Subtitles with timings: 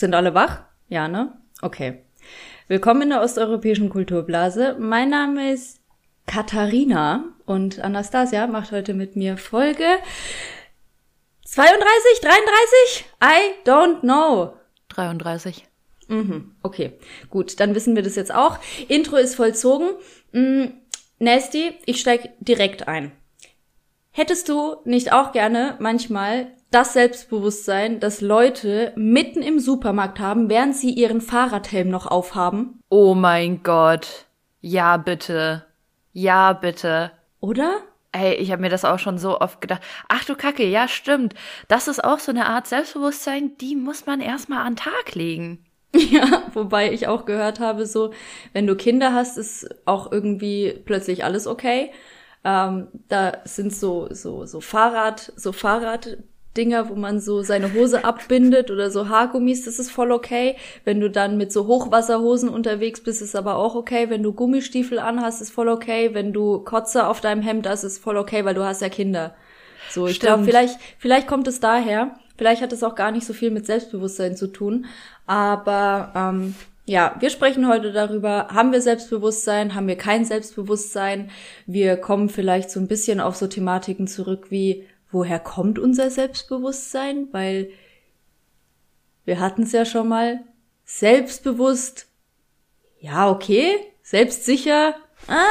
[0.00, 0.62] Sind alle wach?
[0.88, 1.38] Ja, ne?
[1.60, 1.98] Okay.
[2.68, 4.74] Willkommen in der osteuropäischen Kulturblase.
[4.78, 5.78] Mein Name ist
[6.24, 9.84] Katharina und Anastasia macht heute mit mir Folge
[11.44, 13.04] 32, 33?
[13.22, 14.54] I don't know.
[14.88, 15.66] 33.
[16.08, 16.98] Mhm, okay,
[17.28, 18.58] gut, dann wissen wir das jetzt auch.
[18.88, 19.90] Intro ist vollzogen.
[20.32, 20.68] Mm,
[21.18, 23.12] Nasty, ich steig direkt ein.
[24.12, 30.76] Hättest du nicht auch gerne manchmal das Selbstbewusstsein, das Leute mitten im Supermarkt haben, während
[30.76, 32.80] sie ihren Fahrradhelm noch aufhaben?
[32.88, 34.26] Oh mein Gott.
[34.60, 35.64] Ja, bitte.
[36.12, 37.12] Ja, bitte.
[37.40, 37.78] Oder?
[38.12, 39.82] Ey, ich habe mir das auch schon so oft gedacht.
[40.08, 41.34] Ach du Kacke, ja, stimmt.
[41.68, 45.64] Das ist auch so eine Art Selbstbewusstsein, die muss man erstmal an den Tag legen.
[45.96, 48.12] Ja, wobei ich auch gehört habe, so,
[48.52, 51.90] wenn du Kinder hast, ist auch irgendwie plötzlich alles okay.
[52.44, 55.52] Ähm, da sind so, so, so Fahrrad, so
[56.50, 60.56] Fahrraddinger, wo man so seine Hose abbindet oder so Haargummis, das ist voll okay.
[60.84, 64.10] Wenn du dann mit so Hochwasserhosen unterwegs bist, ist aber auch okay.
[64.10, 66.10] Wenn du Gummistiefel anhast, ist voll okay.
[66.12, 69.34] Wenn du Kotze auf deinem Hemd hast, ist voll okay, weil du hast ja Kinder.
[69.90, 72.16] So, ich glaube, vielleicht, vielleicht kommt es daher.
[72.36, 74.86] Vielleicht hat es auch gar nicht so viel mit Selbstbewusstsein zu tun.
[75.26, 76.54] Aber ähm,
[76.86, 81.30] ja, wir sprechen heute darüber, haben wir Selbstbewusstsein, haben wir kein Selbstbewusstsein.
[81.66, 87.28] Wir kommen vielleicht so ein bisschen auf so Thematiken zurück wie, woher kommt unser Selbstbewusstsein?
[87.32, 87.70] Weil
[89.24, 90.40] wir hatten es ja schon mal,
[90.84, 92.08] selbstbewusst,
[92.98, 94.94] ja, okay, selbstsicher,
[95.28, 95.44] ah,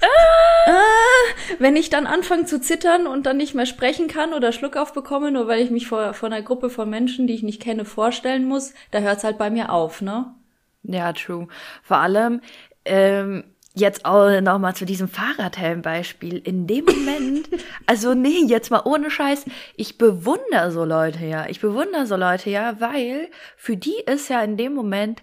[0.00, 4.52] ah, ah, wenn ich dann anfange zu zittern und dann nicht mehr sprechen kann oder
[4.52, 7.62] Schluck aufbekomme, nur weil ich mich vor, vor einer Gruppe von Menschen, die ich nicht
[7.62, 10.34] kenne, vorstellen muss, da hört's halt bei mir auf, ne?
[10.82, 11.48] Ja, true.
[11.82, 12.40] Vor allem,
[12.84, 13.44] ähm,
[13.76, 16.38] jetzt auch nochmal zu diesem Fahrradhelm-Beispiel.
[16.38, 17.48] In dem Moment,
[17.86, 19.44] also nee, jetzt mal ohne Scheiß,
[19.76, 21.46] ich bewundere so Leute ja.
[21.48, 25.22] Ich bewundere so Leute ja, weil für die ist ja in dem Moment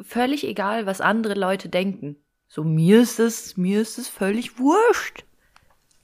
[0.00, 2.16] völlig egal, was andere Leute denken.
[2.46, 5.24] So, mir ist es, mir ist es völlig wurscht.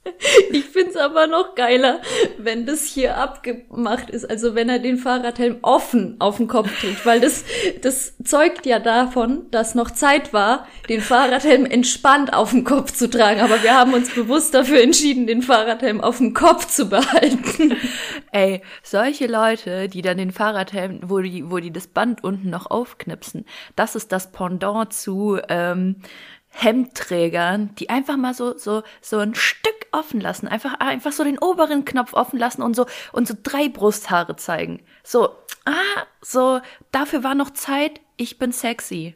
[0.51, 2.01] Ich find's aber noch geiler,
[2.37, 7.05] wenn das hier abgemacht ist, also wenn er den Fahrradhelm offen auf den Kopf trägt,
[7.05, 7.43] weil das,
[7.81, 13.09] das zeugt ja davon, dass noch Zeit war, den Fahrradhelm entspannt auf dem Kopf zu
[13.09, 13.41] tragen.
[13.41, 17.75] Aber wir haben uns bewusst dafür entschieden, den Fahrradhelm auf dem Kopf zu behalten.
[18.31, 22.69] Ey, solche Leute, die dann den Fahrradhelm, wo die, wo die das Band unten noch
[22.69, 23.45] aufknipsen,
[23.75, 25.97] das ist das Pendant zu, ähm,
[26.57, 31.37] Hemdträgern, die einfach mal so, so, so ein Stück offen lassen, einfach, einfach so den
[31.37, 34.81] oberen Knopf offen lassen und so, und so drei Brusthaare zeigen.
[35.03, 35.29] So,
[35.65, 36.61] ah, so,
[36.91, 39.15] dafür war noch Zeit, ich bin sexy.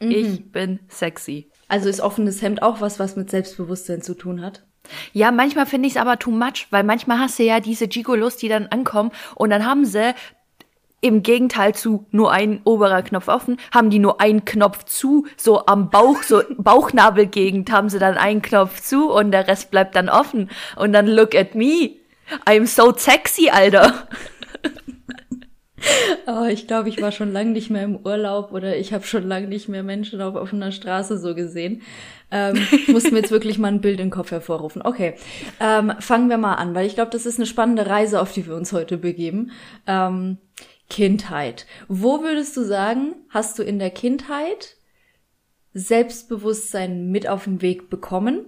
[0.00, 0.10] Mhm.
[0.10, 1.50] Ich bin sexy.
[1.68, 4.64] Also ist offenes Hemd auch was, was mit Selbstbewusstsein zu tun hat?
[5.12, 8.36] Ja, manchmal finde ich es aber too much, weil manchmal hast du ja diese Gigolos,
[8.36, 10.14] die dann ankommen und dann haben sie
[11.02, 15.66] im Gegenteil zu nur ein oberer Knopf offen, haben die nur einen Knopf zu, so
[15.66, 20.08] am Bauch, so Bauchnabelgegend haben sie dann einen Knopf zu und der Rest bleibt dann
[20.08, 20.48] offen.
[20.76, 21.90] Und dann look at me.
[22.46, 24.08] I'm so sexy, Alter.
[26.26, 29.26] Oh, ich glaube, ich war schon lange nicht mehr im Urlaub oder ich habe schon
[29.26, 31.82] lange nicht mehr Menschen auf offener Straße so gesehen.
[32.30, 34.82] Ähm, ich muss mir jetzt wirklich mal ein Bild im Kopf hervorrufen.
[34.82, 35.14] Okay,
[35.58, 38.46] ähm, fangen wir mal an, weil ich glaube, das ist eine spannende Reise, auf die
[38.46, 39.50] wir uns heute begeben.
[39.88, 40.38] Ähm,
[40.92, 41.66] Kindheit.
[41.88, 44.76] Wo würdest du sagen, hast du in der Kindheit
[45.72, 48.44] Selbstbewusstsein mit auf den Weg bekommen?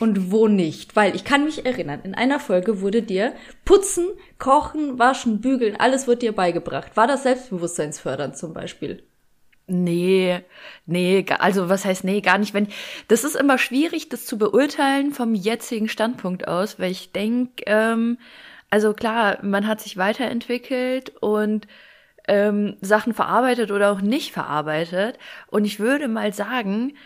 [0.00, 0.96] Und wo nicht?
[0.96, 3.34] Weil ich kann mich erinnern, in einer Folge wurde dir
[3.66, 4.06] Putzen,
[4.38, 6.96] Kochen, Waschen, Bügeln, alles wird dir beigebracht.
[6.96, 9.02] War das selbstbewusstseinsfördernd zum Beispiel?
[9.66, 10.40] Nee,
[10.86, 12.54] nee, also was heißt nee, gar nicht.
[12.54, 12.68] Wenn
[13.08, 18.16] das ist immer schwierig, das zu beurteilen vom jetzigen Standpunkt aus, weil ich denk, ähm,
[18.74, 21.68] also klar, man hat sich weiterentwickelt und
[22.26, 25.16] ähm, Sachen verarbeitet oder auch nicht verarbeitet.
[25.46, 26.96] Und ich würde mal sagen,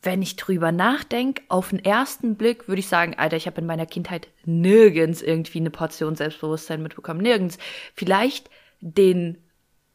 [0.00, 3.66] wenn ich drüber nachdenke, auf den ersten Blick würde ich sagen, Alter, ich habe in
[3.66, 7.20] meiner Kindheit nirgends irgendwie eine Portion Selbstbewusstsein mitbekommen.
[7.20, 7.58] Nirgends.
[7.92, 8.48] Vielleicht
[8.80, 9.36] den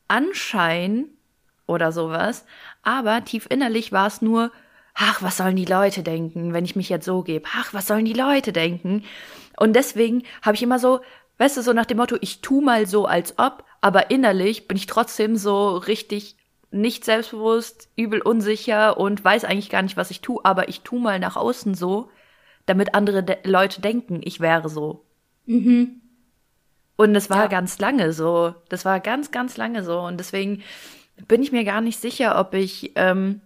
[0.07, 1.07] Anschein
[1.65, 2.45] oder sowas,
[2.83, 4.51] aber tief innerlich war es nur,
[4.94, 7.50] ach, was sollen die Leute denken, wenn ich mich jetzt so gebe?
[7.56, 9.03] Ach, was sollen die Leute denken?
[9.57, 11.01] Und deswegen habe ich immer so
[11.43, 14.77] Weißt du, so nach dem Motto, ich tu mal so als ob, aber innerlich bin
[14.77, 16.37] ich trotzdem so richtig
[16.71, 20.99] nicht selbstbewusst, übel unsicher und weiß eigentlich gar nicht, was ich tu, aber ich tu
[20.99, 22.09] mal nach außen so,
[22.65, 25.03] damit andere de Leute denken, ich wäre so.
[25.45, 25.99] Mhm.
[26.95, 27.47] Und das war ja.
[27.47, 28.55] ganz lange so.
[28.69, 29.99] Das war ganz, ganz lange so.
[29.99, 30.63] Und deswegen
[31.27, 33.41] bin ich mir gar nicht sicher, ob ich, ähm,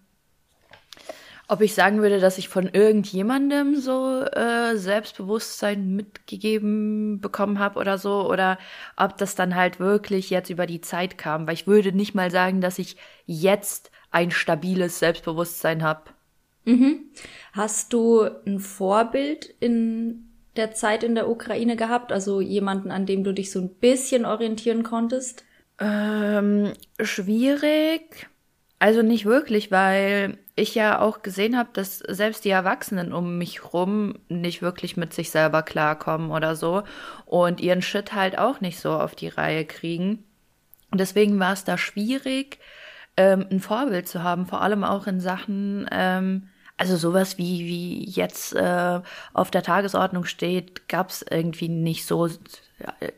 [1.50, 7.98] Ob ich sagen würde, dass ich von irgendjemandem so äh, Selbstbewusstsein mitgegeben bekommen habe oder
[7.98, 8.58] so, oder
[8.98, 12.32] ob das dann halt wirklich jetzt über die Zeit kam, weil ich würde nicht mal
[12.32, 16.10] sagen, dass ich jetzt ein stabiles Selbstbewusstsein habe.
[16.66, 17.06] Mhm.
[17.54, 20.28] Hast du ein Vorbild in
[20.58, 22.12] der Zeit in der Ukraine gehabt?
[22.12, 25.46] Also jemanden, an dem du dich so ein bisschen orientieren konntest?
[25.80, 28.28] Ähm, schwierig.
[28.80, 33.74] Also nicht wirklich, weil ich ja auch gesehen habe, dass selbst die Erwachsenen um mich
[33.74, 36.84] rum nicht wirklich mit sich selber klarkommen oder so
[37.26, 40.24] und ihren Shit halt auch nicht so auf die Reihe kriegen.
[40.92, 42.60] Deswegen war es da schwierig,
[43.18, 48.06] ähm, ein Vorbild zu haben, vor allem auch in Sachen, ähm, also sowas wie, wie
[48.06, 49.02] jetzt äh,
[49.34, 52.30] auf der Tagesordnung steht, gab es irgendwie nicht so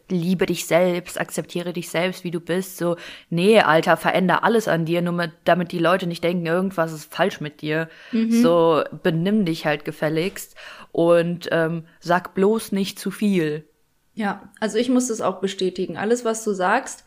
[0.07, 2.77] liebe dich selbst, akzeptiere dich selbst, wie du bist.
[2.77, 2.95] So,
[3.29, 7.13] nee, Alter, veränder alles an dir, nur mit, damit die Leute nicht denken, irgendwas ist
[7.13, 7.89] falsch mit dir.
[8.11, 8.41] Mhm.
[8.41, 10.55] So, benimm dich halt gefälligst
[10.91, 13.67] und ähm, sag bloß nicht zu viel.
[14.13, 15.97] Ja, also ich muss das auch bestätigen.
[15.97, 17.03] Alles, was du sagst,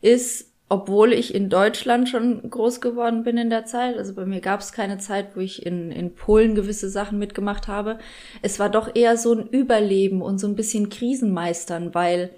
[0.00, 4.40] ist obwohl ich in Deutschland schon groß geworden bin in der Zeit, also bei mir
[4.40, 7.98] gab es keine Zeit, wo ich in, in Polen gewisse Sachen mitgemacht habe.
[8.40, 12.30] Es war doch eher so ein Überleben und so ein bisschen Krisenmeistern, weil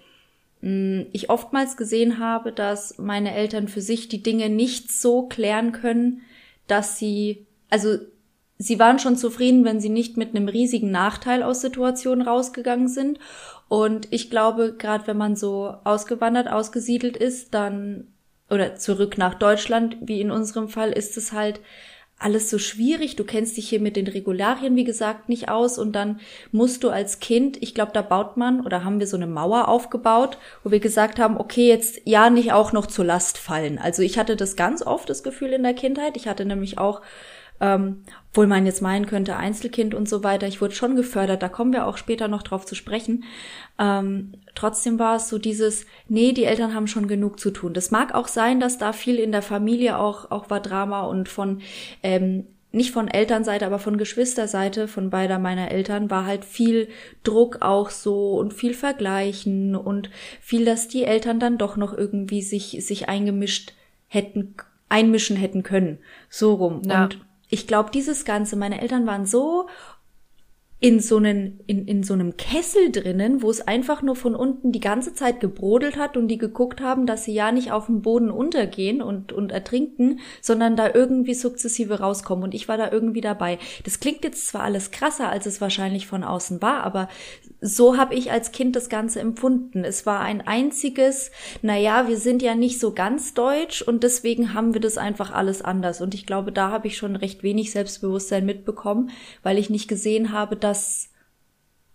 [0.62, 5.28] mh, hm, ich oftmals gesehen habe, dass meine Eltern für sich die Dinge nicht so
[5.28, 6.22] klären können,
[6.66, 7.98] dass sie, also
[8.58, 13.20] sie waren schon zufrieden, wenn sie nicht mit einem riesigen Nachteil aus Situationen rausgegangen sind.
[13.68, 18.08] Und ich glaube, gerade wenn man so ausgewandert, ausgesiedelt ist, dann
[18.50, 21.60] oder zurück nach Deutschland, wie in unserem Fall, ist es halt
[22.18, 23.16] alles so schwierig.
[23.16, 26.20] Du kennst dich hier mit den Regularien, wie gesagt, nicht aus und dann
[26.52, 29.68] musst du als Kind, ich glaube, da baut man oder haben wir so eine Mauer
[29.68, 33.78] aufgebaut, wo wir gesagt haben, okay, jetzt ja nicht auch noch zur Last fallen.
[33.78, 36.16] Also ich hatte das ganz oft das Gefühl in der Kindheit.
[36.16, 37.02] Ich hatte nämlich auch
[37.60, 41.48] ähm, obwohl man jetzt meinen könnte, Einzelkind und so weiter, ich wurde schon gefördert, da
[41.48, 43.24] kommen wir auch später noch drauf zu sprechen.
[43.78, 47.74] Ähm, trotzdem war es so dieses, nee, die Eltern haben schon genug zu tun.
[47.74, 51.28] Das mag auch sein, dass da viel in der Familie auch, auch war Drama und
[51.28, 51.60] von,
[52.02, 56.88] ähm, nicht von Elternseite, aber von Geschwisterseite, von beider meiner Eltern, war halt viel
[57.22, 60.10] Druck auch so und viel Vergleichen und
[60.40, 63.74] viel, dass die Eltern dann doch noch irgendwie sich, sich eingemischt
[64.08, 64.56] hätten,
[64.88, 65.98] einmischen hätten können.
[66.28, 66.82] So rum.
[66.84, 67.04] Ja.
[67.04, 67.20] Und
[67.54, 69.68] ich glaube, dieses Ganze, meine Eltern waren so
[70.84, 74.70] in so, einen, in, in so einem Kessel drinnen, wo es einfach nur von unten
[74.70, 78.02] die ganze Zeit gebrodelt hat und die geguckt haben, dass sie ja nicht auf dem
[78.02, 82.44] Boden untergehen und, und ertrinken, sondern da irgendwie sukzessive rauskommen.
[82.44, 83.58] Und ich war da irgendwie dabei.
[83.84, 87.08] Das klingt jetzt zwar alles krasser, als es wahrscheinlich von außen war, aber
[87.62, 89.84] so habe ich als Kind das Ganze empfunden.
[89.84, 91.30] Es war ein einziges,
[91.62, 95.62] naja, wir sind ja nicht so ganz deutsch und deswegen haben wir das einfach alles
[95.62, 96.02] anders.
[96.02, 99.08] Und ich glaube, da habe ich schon recht wenig Selbstbewusstsein mitbekommen,
[99.42, 100.73] weil ich nicht gesehen habe, dass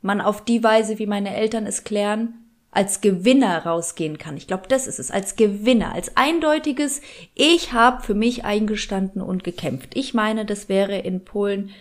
[0.02, 4.38] man auf die Weise, wie meine Eltern es klären, als Gewinner rausgehen kann.
[4.38, 7.02] Ich glaube, das ist es, als Gewinner, als eindeutiges,
[7.34, 9.96] ich habe für mich eingestanden und gekämpft.
[9.96, 11.72] Ich meine, das wäre in Polen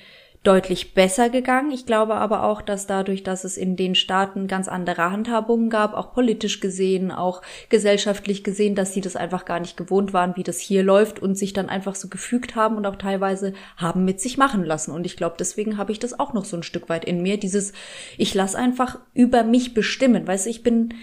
[0.44, 1.73] deutlich besser gegangen.
[1.73, 5.94] Ich glaube aber auch, dass dadurch, dass es in den Staaten ganz andere Handhabungen gab,
[5.94, 10.44] auch politisch gesehen, auch gesellschaftlich gesehen, dass sie das einfach gar nicht gewohnt waren, wie
[10.44, 14.20] das hier läuft und sich dann einfach so gefügt haben und auch teilweise haben mit
[14.20, 14.93] sich machen lassen.
[14.93, 17.39] Und ich glaube, deswegen habe ich das auch noch so ein Stück weit in mir,
[17.39, 17.72] dieses,
[18.17, 20.27] ich lasse einfach über mich bestimmen.
[20.27, 20.94] Weißt du, ich bin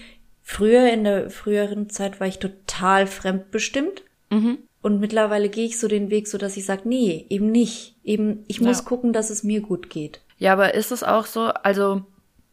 [0.41, 4.03] früher in der früheren Zeit war ich total fremdbestimmt.
[4.29, 4.59] Mhm.
[4.85, 7.95] Und mittlerweile gehe ich so den Weg, so dass ich sage, nee, eben nicht.
[8.03, 8.85] Eben, ich muss ja.
[8.85, 10.21] gucken, dass es mir gut geht.
[10.37, 12.03] Ja, aber ist es auch so, also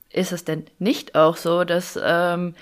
[0.09, 2.55] ist es denn nicht auch so, dass ähm,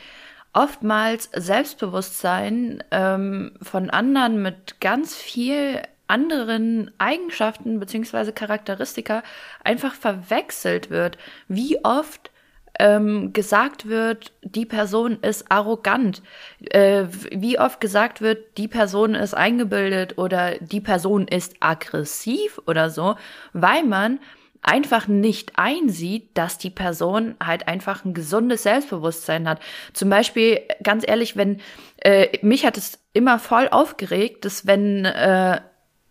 [0.52, 9.22] oftmals Selbstbewusstsein ähm, von anderen mit ganz viel anderen Eigenschaften beziehungsweise Charakteristika
[9.62, 11.16] einfach verwechselt wird.
[11.46, 12.32] Wie oft
[12.80, 16.22] ähm, gesagt wird, die Person ist arrogant,
[16.70, 22.88] äh, wie oft gesagt wird, die Person ist eingebildet oder die Person ist aggressiv oder
[22.88, 23.16] so,
[23.52, 24.18] weil man
[24.62, 29.60] einfach nicht einsieht, dass die Person halt einfach ein gesundes Selbstbewusstsein hat.
[29.92, 31.60] Zum Beispiel, ganz ehrlich, wenn
[31.98, 35.60] äh, mich hat es immer voll aufgeregt, dass wenn äh,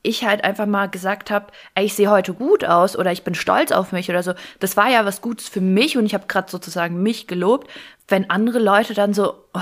[0.02, 3.36] ich halt einfach mal gesagt habe, ey, ich sehe heute gut aus oder ich bin
[3.36, 4.34] stolz auf mich oder so.
[4.60, 7.70] Das war ja was Gutes für mich und ich habe gerade sozusagen mich gelobt.
[8.08, 9.60] Wenn andere Leute dann so, oh,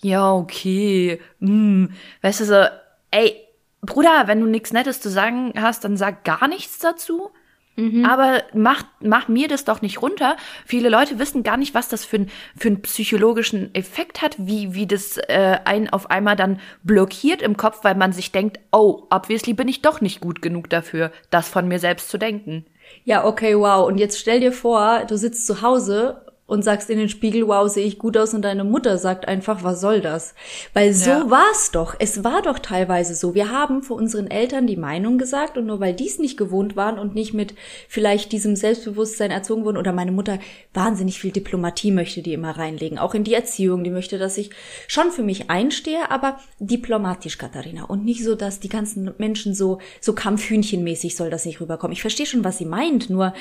[0.00, 1.86] ja, okay, mm,
[2.22, 2.64] weißt du so,
[3.10, 3.36] ey,
[3.82, 7.30] Bruder, wenn du nichts Nettes zu sagen hast, dann sag gar nichts dazu.
[7.76, 8.04] Mhm.
[8.04, 10.36] Aber mach, mach mir das doch nicht runter.
[10.64, 14.74] Viele Leute wissen gar nicht, was das für, ein, für einen psychologischen Effekt hat, wie,
[14.74, 19.06] wie das äh, einen auf einmal dann blockiert im Kopf, weil man sich denkt, oh,
[19.10, 22.64] obviously bin ich doch nicht gut genug dafür, das von mir selbst zu denken.
[23.04, 23.86] Ja, okay, wow.
[23.86, 27.68] Und jetzt stell dir vor, du sitzt zu Hause und sagst in den Spiegel, wow,
[27.68, 30.34] sehe ich gut aus und deine Mutter sagt einfach, was soll das?
[30.74, 31.30] Weil so ja.
[31.30, 31.96] war's doch.
[31.98, 33.34] Es war doch teilweise so.
[33.34, 36.76] Wir haben vor unseren Eltern die Meinung gesagt und nur weil die es nicht gewohnt
[36.76, 37.54] waren und nicht mit
[37.88, 40.38] vielleicht diesem Selbstbewusstsein erzogen wurden oder meine Mutter
[40.72, 44.50] wahnsinnig viel Diplomatie möchte die immer reinlegen, auch in die Erziehung, die möchte, dass ich
[44.86, 49.78] schon für mich einstehe, aber diplomatisch, Katharina und nicht so, dass die ganzen Menschen so
[50.00, 51.92] so Kampfhühnchenmäßig soll das nicht rüberkommen.
[51.92, 53.34] Ich verstehe schon, was sie meint, nur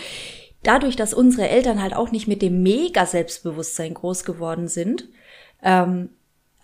[0.67, 5.07] dadurch, dass unsere Eltern halt auch nicht mit dem mega Selbstbewusstsein groß geworden sind,
[5.63, 6.09] ähm,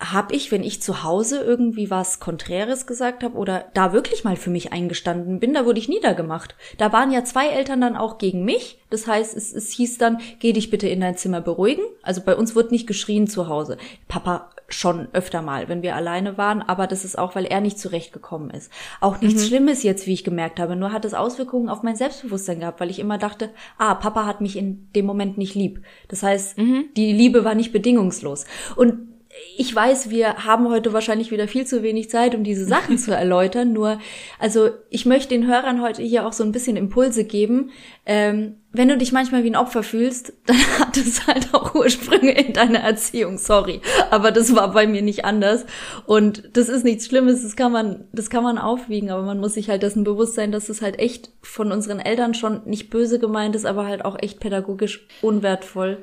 [0.02, 4.36] habe ich, wenn ich zu Hause irgendwie was Konträres gesagt habe oder da wirklich mal
[4.36, 6.56] für mich eingestanden bin, da wurde ich niedergemacht.
[6.80, 8.80] Da waren ja zwei Eltern dann auch gegen mich.
[8.90, 11.84] Das heißt, es, es hieß dann, geh dich bitte in dein Zimmer beruhigen.
[12.02, 13.78] Also bei uns wird nicht geschrien zu Hause.
[14.08, 17.80] Papa schon öfter mal, wenn wir alleine waren, aber das ist auch, weil er nicht
[17.80, 18.72] zurechtgekommen ist.
[19.00, 19.48] Auch nichts mhm.
[19.48, 22.90] Schlimmes jetzt, wie ich gemerkt habe, nur hat es Auswirkungen auf mein Selbstbewusstsein gehabt, weil
[22.90, 25.82] ich immer dachte, ah, Papa hat mich in dem Moment nicht lieb.
[26.08, 26.86] Das heißt, mhm.
[26.96, 28.46] die Liebe war nicht bedingungslos.
[28.76, 29.11] Und
[29.58, 33.12] ich weiß, wir haben heute wahrscheinlich wieder viel zu wenig Zeit, um diese Sachen zu
[33.16, 33.74] erläutern.
[33.74, 34.00] Nur,
[34.40, 37.72] also ich möchte den Hörern heute hier auch so ein bisschen Impulse geben.
[38.06, 42.32] Ähm, wenn du dich manchmal wie ein Opfer fühlst, dann hat es halt auch Ursprünge
[42.32, 43.38] in deiner Erziehung.
[43.38, 45.66] Sorry, aber das war bei mir nicht anders.
[46.06, 47.44] Und das ist nichts Schlimmes.
[47.44, 49.12] Das kann man, das kann man aufwiegen.
[49.12, 52.34] Aber man muss sich halt dessen bewusst sein, dass es halt echt von unseren Eltern
[52.34, 56.00] schon nicht böse gemeint ist, aber halt auch echt pädagogisch unwertvoll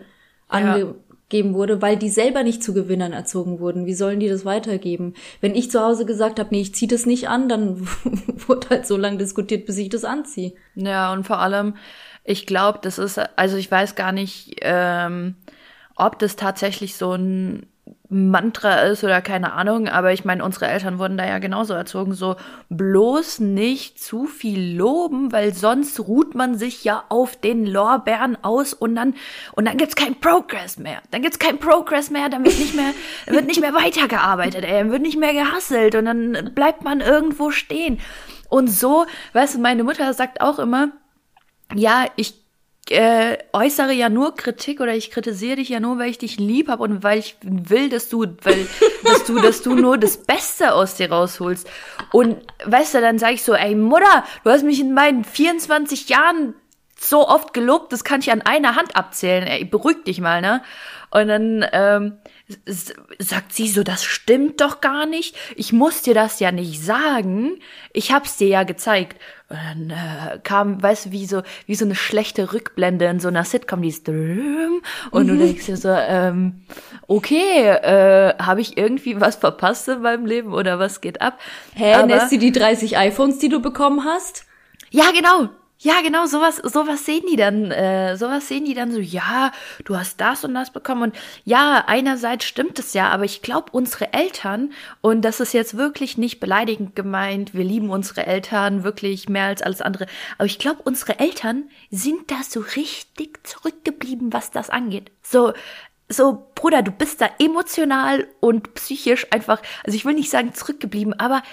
[0.49, 0.94] ange
[1.28, 3.87] geben wurde, weil die selber nicht zu Gewinnern erzogen wurden.
[3.87, 5.14] Wie sollen die das weitergeben?
[5.40, 7.80] Wenn ich zu Hause gesagt habe, nee, ich ziehe das nicht an, dann
[8.47, 10.54] wurde halt so lange diskutiert, bis ich das anziehe.
[10.75, 11.76] Ja, und vor allem,
[12.25, 15.37] ich glaube, das ist, also ich weiß gar nicht, ähm,
[15.97, 17.66] ob das tatsächlich so ein
[18.11, 22.15] Mantra ist oder keine Ahnung, aber ich meine, unsere Eltern wurden da ja genauso erzogen,
[22.15, 22.37] so
[22.71, 28.73] bloß nicht zu viel loben, weil sonst ruht man sich ja auf den Lorbeeren aus
[28.73, 29.15] und dann
[29.53, 31.03] und dann gibt's kein Progress mehr.
[31.11, 32.95] Dann gibt's kein Progress mehr, dann wird nicht mehr
[33.27, 38.00] wird nicht mehr weitergearbeitet, ey, wird nicht mehr gehasselt und dann bleibt man irgendwo stehen.
[38.49, 40.88] Und so, weißt du, meine Mutter sagt auch immer,
[41.75, 42.48] ja, ich
[42.90, 46.68] äh, äußere ja nur Kritik oder ich kritisiere dich ja nur, weil ich dich lieb
[46.68, 48.66] habe und weil ich will, dass du, weil,
[49.04, 51.68] dass du, dass du nur das Beste aus dir rausholst.
[52.12, 56.09] Und weißt du, dann sage ich so, ey Mutter, du hast mich in meinen 24
[56.09, 56.54] Jahren
[56.99, 59.47] so oft gelobt, das kann ich an einer Hand abzählen.
[59.47, 60.62] Ey, beruhig dich mal, ne?
[61.11, 62.19] Und dann ähm,
[63.19, 65.37] sagt sie so, das stimmt doch gar nicht.
[65.57, 67.59] Ich muss dir das ja nicht sagen.
[67.93, 69.21] Ich hab's dir ja gezeigt.
[69.49, 73.29] Und dann äh, kam, weißt du, wie so, wie so eine schlechte Rückblende in so
[73.29, 76.62] einer Sitcom, die ist und du denkst dir so, ähm,
[77.07, 81.38] okay, äh, habe ich irgendwie was verpasst in meinem Leben oder was geht ab?
[81.75, 84.45] Hä, Aber, lässt sie die 30 iPhones, die du bekommen hast?
[84.91, 85.49] Ja, genau.
[85.80, 89.52] Ja, genau, sowas, sowas sehen die dann, äh, sowas sehen die dann so, ja,
[89.85, 93.70] du hast das und das bekommen und ja, einerseits stimmt es ja, aber ich glaube,
[93.70, 99.28] unsere Eltern, und das ist jetzt wirklich nicht beleidigend gemeint, wir lieben unsere Eltern wirklich
[99.28, 100.06] mehr als alles andere,
[100.37, 105.12] aber ich glaube, unsere Eltern sind da so richtig zurückgeblieben, was das angeht.
[105.23, 105.52] So,
[106.08, 111.20] so, Bruder, du bist da emotional und psychisch einfach, also ich will nicht sagen zurückgeblieben,
[111.20, 111.44] aber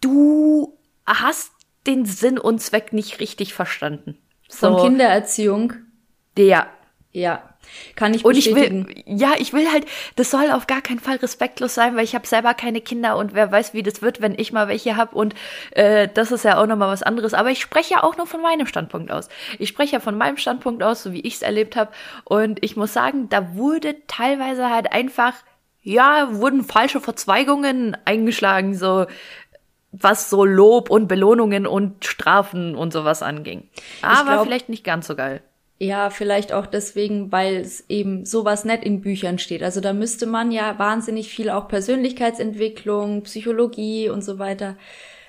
[0.00, 1.50] du hast
[1.86, 4.18] den Sinn und Zweck nicht richtig verstanden.
[4.48, 4.76] So.
[4.76, 5.74] Von Kindererziehung?
[6.36, 6.66] Ja.
[7.12, 7.42] Ja.
[7.94, 8.82] Kann ich bestätigen.
[8.82, 11.96] Und ich will, ja, ich will halt, das soll auf gar keinen Fall respektlos sein,
[11.96, 14.68] weil ich habe selber keine Kinder und wer weiß, wie das wird, wenn ich mal
[14.68, 15.34] welche hab und
[15.72, 17.34] äh, das ist ja auch nochmal was anderes.
[17.34, 19.28] Aber ich spreche ja auch nur von meinem Standpunkt aus.
[19.58, 21.90] Ich spreche ja von meinem Standpunkt aus, so wie ich es erlebt habe.
[22.24, 25.34] Und ich muss sagen, da wurde teilweise halt einfach,
[25.82, 29.06] ja, wurden falsche Verzweigungen eingeschlagen, so
[30.00, 33.68] was so Lob und Belohnungen und Strafen und sowas anging.
[34.02, 35.42] Aber glaub, vielleicht nicht ganz so geil.
[35.78, 39.62] Ja, vielleicht auch deswegen, weil es eben sowas nett in Büchern steht.
[39.62, 44.76] Also da müsste man ja wahnsinnig viel auch Persönlichkeitsentwicklung, Psychologie und so weiter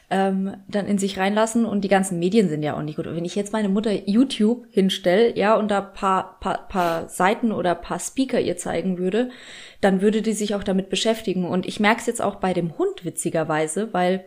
[0.10, 3.08] ähm, dann in sich reinlassen und die ganzen Medien sind ja auch nicht gut.
[3.08, 7.52] Und wenn ich jetzt meine Mutter YouTube hinstelle, ja, und da paar, paar, paar Seiten
[7.52, 9.30] oder paar Speaker ihr zeigen würde,
[9.82, 11.46] dann würde die sich auch damit beschäftigen.
[11.46, 14.26] Und ich merke es jetzt auch bei dem Hund witzigerweise, weil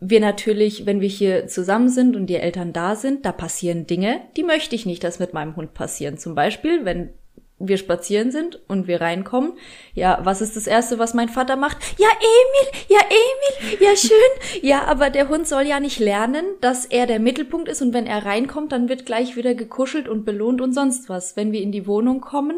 [0.00, 4.22] wir natürlich, wenn wir hier zusammen sind und die Eltern da sind, da passieren Dinge,
[4.36, 6.16] die möchte ich nicht, dass mit meinem Hund passieren.
[6.16, 7.10] Zum Beispiel, wenn
[7.58, 9.52] wir spazieren sind und wir reinkommen,
[9.92, 11.76] ja, was ist das Erste, was mein Vater macht?
[11.98, 14.62] Ja, Emil, ja, Emil, ja, schön.
[14.62, 18.06] Ja, aber der Hund soll ja nicht lernen, dass er der Mittelpunkt ist und wenn
[18.06, 21.36] er reinkommt, dann wird gleich wieder gekuschelt und belohnt und sonst was.
[21.36, 22.56] Wenn wir in die Wohnung kommen,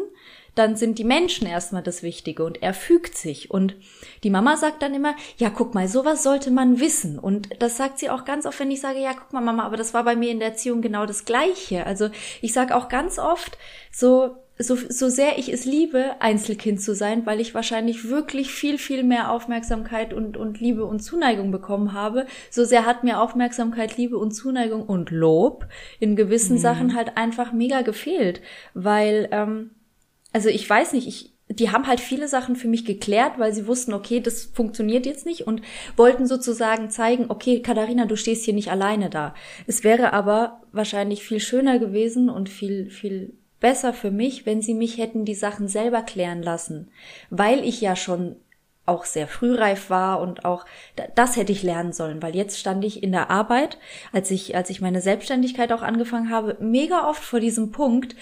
[0.55, 3.49] dann sind die Menschen erstmal das Wichtige und er fügt sich.
[3.49, 3.75] Und
[4.23, 7.17] die Mama sagt dann immer, ja, guck mal, sowas sollte man wissen.
[7.17, 9.77] Und das sagt sie auch ganz oft, wenn ich sage, ja, guck mal, Mama, aber
[9.77, 11.85] das war bei mir in der Erziehung genau das Gleiche.
[11.85, 12.09] Also
[12.41, 13.57] ich sage auch ganz oft,
[13.91, 18.77] so, so, so sehr ich es liebe, Einzelkind zu sein, weil ich wahrscheinlich wirklich viel,
[18.77, 23.97] viel mehr Aufmerksamkeit und, und Liebe und Zuneigung bekommen habe, so sehr hat mir Aufmerksamkeit,
[23.97, 25.65] Liebe und Zuneigung und Lob
[25.99, 26.61] in gewissen mhm.
[26.61, 28.41] Sachen halt einfach mega gefehlt,
[28.75, 29.71] weil ähm,
[30.33, 33.67] also ich weiß nicht, ich, die haben halt viele Sachen für mich geklärt, weil sie
[33.67, 35.61] wussten, okay, das funktioniert jetzt nicht und
[35.95, 39.35] wollten sozusagen zeigen, okay, Katharina, du stehst hier nicht alleine da.
[39.67, 44.73] Es wäre aber wahrscheinlich viel schöner gewesen und viel, viel besser für mich, wenn sie
[44.73, 46.89] mich hätten die Sachen selber klären lassen,
[47.29, 48.35] weil ich ja schon
[48.85, 50.65] auch sehr frühreif war und auch
[51.15, 53.77] das hätte ich lernen sollen, weil jetzt stand ich in der Arbeit,
[54.11, 58.17] als ich als ich meine Selbstständigkeit auch angefangen habe, mega oft vor diesem Punkt,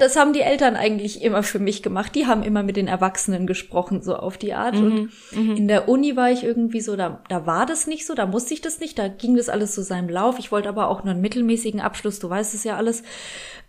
[0.00, 2.14] das haben die Eltern eigentlich immer für mich gemacht.
[2.14, 4.74] Die haben immer mit den Erwachsenen gesprochen, so auf die Art.
[4.74, 5.56] Mhm, und mhm.
[5.56, 8.54] in der Uni war ich irgendwie so, da, da war das nicht so, da musste
[8.54, 10.38] ich das nicht, da ging das alles so seinem Lauf.
[10.38, 13.04] Ich wollte aber auch nur einen mittelmäßigen Abschluss, du weißt es ja alles.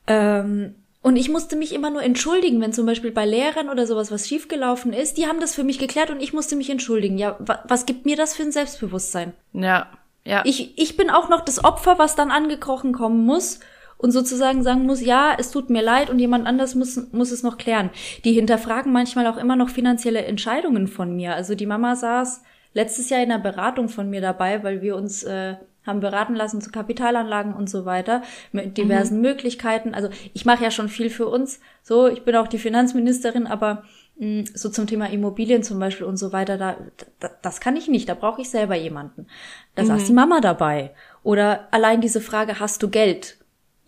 [0.08, 4.12] Ähm, und ich musste mich immer nur entschuldigen, wenn zum Beispiel bei Lehrern oder sowas
[4.12, 5.18] was schiefgelaufen ist.
[5.18, 7.18] Die haben das für mich geklärt und ich musste mich entschuldigen.
[7.18, 7.38] Ja,
[7.68, 9.34] was gibt mir das für ein Selbstbewusstsein?
[9.54, 9.88] Ja,
[10.24, 10.44] ja.
[10.46, 13.60] Ich, ich bin auch noch das Opfer, was dann angekrochen kommen muss
[14.02, 17.44] und sozusagen sagen muss, ja, es tut mir leid und jemand anders muss, muss es
[17.44, 17.92] noch klären.
[18.26, 21.36] Die hinterfragen manchmal auch immer noch finanzielle Entscheidungen von mir.
[21.36, 22.42] Also die Mama saß
[22.74, 25.56] letztes Jahr in einer Beratung von mir dabei, weil wir uns äh,
[25.86, 29.22] haben beraten lassen zu Kapitalanlagen und so weiter mit diversen mhm.
[29.22, 29.94] Möglichkeiten.
[29.94, 31.60] Also ich mache ja schon viel für uns.
[31.84, 33.84] So, ich bin auch die Finanzministerin, aber
[34.18, 36.78] mh, mm, so zum Thema Immobilien zum Beispiel und so weiter, da,
[37.20, 38.10] da das kann ich nicht.
[38.10, 39.28] Da brauche ich selber jemanden.
[39.76, 39.88] Da mhm.
[39.88, 40.96] saß die Mama dabei.
[41.22, 43.38] Oder allein diese Frage, hast du Geld?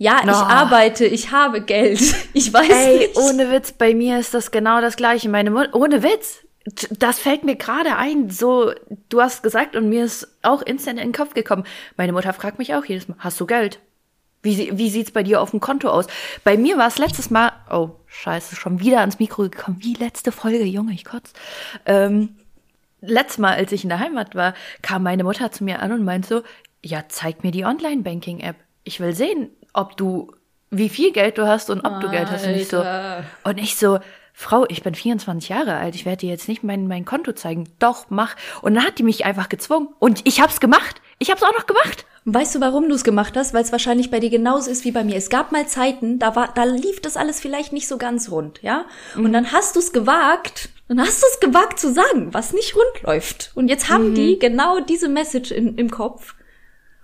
[0.04, 0.34] Ja, no.
[0.34, 2.02] ich arbeite, ich habe Geld.
[2.34, 3.16] Ich weiß Ey, nicht.
[3.16, 5.30] ohne Witz, bei mir ist das genau das gleiche.
[5.30, 6.40] Meine Mutter, ohne Witz,
[6.90, 8.30] das fällt mir gerade ein.
[8.30, 8.74] So,
[9.08, 11.64] du hast gesagt und mir ist auch instant in den Kopf gekommen.
[11.96, 13.80] Meine Mutter fragt mich auch jedes Mal, hast du Geld?
[14.42, 16.08] Wie, wie sieht's bei dir auf dem Konto aus?
[16.44, 19.78] Bei mir war es letztes Mal, oh, scheiße, schon wieder ans Mikro gekommen.
[19.80, 21.32] Wie letzte Folge, Junge, ich kotz.
[21.86, 22.36] Ähm,
[23.00, 26.04] letztes Mal, als ich in der Heimat war, kam meine Mutter zu mir an und
[26.04, 26.42] meinte so,
[26.84, 28.58] ja, zeig mir die Online-Banking-App.
[28.84, 30.32] Ich will sehen, ob du,
[30.70, 32.46] wie viel Geld du hast und ob du Geld hast.
[32.46, 32.84] Und ich so,
[33.44, 34.00] und ich so,
[34.36, 37.70] Frau, ich bin 24 Jahre alt, ich werde dir jetzt nicht mein, mein Konto zeigen.
[37.78, 38.36] Doch, mach.
[38.62, 39.90] Und dann hat die mich einfach gezwungen.
[40.00, 41.02] Und ich hab's gemacht.
[41.20, 42.06] Ich hab's auch noch gemacht.
[42.26, 43.54] Weißt du, warum du es gemacht hast?
[43.54, 45.18] Weil es wahrscheinlich bei dir genauso ist wie bei mir.
[45.18, 48.62] Es gab mal Zeiten, da war, da lief das alles vielleicht nicht so ganz rund,
[48.64, 48.86] ja?
[49.16, 49.34] Und mhm.
[49.34, 53.04] dann hast du es gewagt, dann hast du es gewagt zu sagen, was nicht rund
[53.04, 53.52] läuft.
[53.56, 54.16] Und jetzt haben mhm.
[54.16, 56.34] die genau diese Message in, im Kopf.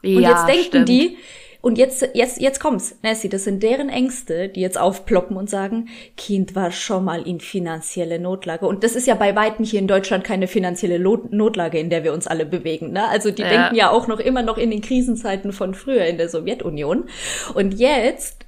[0.01, 0.89] Und ja, jetzt denken stimmt.
[0.89, 1.17] die,
[1.61, 5.89] und jetzt, jetzt, jetzt kommt's, Nessie, das sind deren Ängste, die jetzt aufploppen und sagen,
[6.15, 8.65] Kind war schon mal in finanzielle Notlage.
[8.65, 12.13] Und das ist ja bei weitem hier in Deutschland keine finanzielle Notlage, in der wir
[12.13, 12.93] uns alle bewegen.
[12.93, 13.07] Ne?
[13.09, 13.49] Also die ja.
[13.49, 17.09] denken ja auch noch immer noch in den Krisenzeiten von früher in der Sowjetunion.
[17.53, 18.38] Und jetzt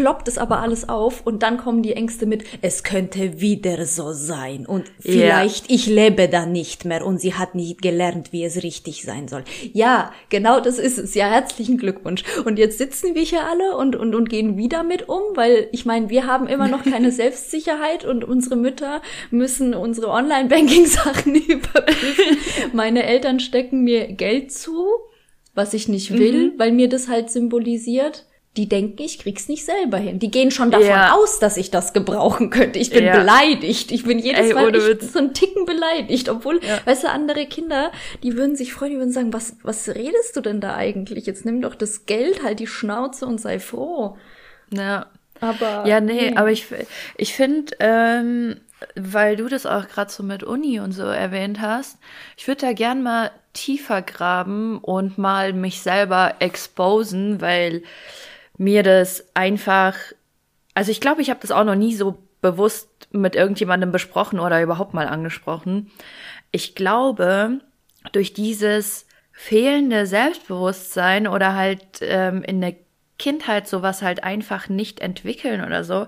[0.00, 4.14] ploppt es aber alles auf und dann kommen die Ängste mit, es könnte wieder so
[4.14, 5.74] sein und vielleicht ja.
[5.74, 9.44] ich lebe da nicht mehr und sie hat nicht gelernt, wie es richtig sein soll.
[9.74, 11.14] Ja, genau das ist es.
[11.14, 12.22] Ja, herzlichen Glückwunsch.
[12.46, 15.84] Und jetzt sitzen wir hier alle und, und, und gehen wieder mit um, weil ich
[15.84, 22.38] meine, wir haben immer noch keine Selbstsicherheit und unsere Mütter müssen unsere Online-Banking-Sachen überprüfen.
[22.72, 24.86] Meine Eltern stecken mir Geld zu,
[25.54, 26.58] was ich nicht will, mhm.
[26.58, 28.24] weil mir das halt symbolisiert
[28.56, 30.18] die denken, ich krieg's nicht selber hin.
[30.18, 31.12] Die gehen schon davon ja.
[31.12, 32.80] aus, dass ich das gebrauchen könnte.
[32.80, 33.16] Ich bin ja.
[33.16, 33.92] beleidigt.
[33.92, 36.28] Ich bin jedes Ey, Mal ich, so ein Ticken beleidigt.
[36.28, 36.80] Obwohl, ja.
[36.84, 37.92] weißt du, andere Kinder,
[38.24, 41.26] die würden sich freuen, die würden sagen, was, was redest du denn da eigentlich?
[41.26, 44.16] Jetzt nimm doch das Geld, halt die Schnauze und sei froh.
[44.72, 45.06] Ja.
[45.40, 45.86] Aber.
[45.86, 46.36] Ja, nee, nee.
[46.36, 46.66] aber ich,
[47.16, 48.56] ich finde, ähm,
[48.96, 51.98] weil du das auch gerade so mit Uni und so erwähnt hast,
[52.36, 57.82] ich würde da gern mal tiefer graben und mal mich selber exposen, weil
[58.60, 59.96] mir das einfach,
[60.74, 64.62] also ich glaube, ich habe das auch noch nie so bewusst mit irgendjemandem besprochen oder
[64.62, 65.90] überhaupt mal angesprochen.
[66.52, 67.60] Ich glaube,
[68.12, 72.76] durch dieses fehlende Selbstbewusstsein oder halt ähm, in der
[73.18, 76.06] Kindheit sowas halt einfach nicht entwickeln oder so,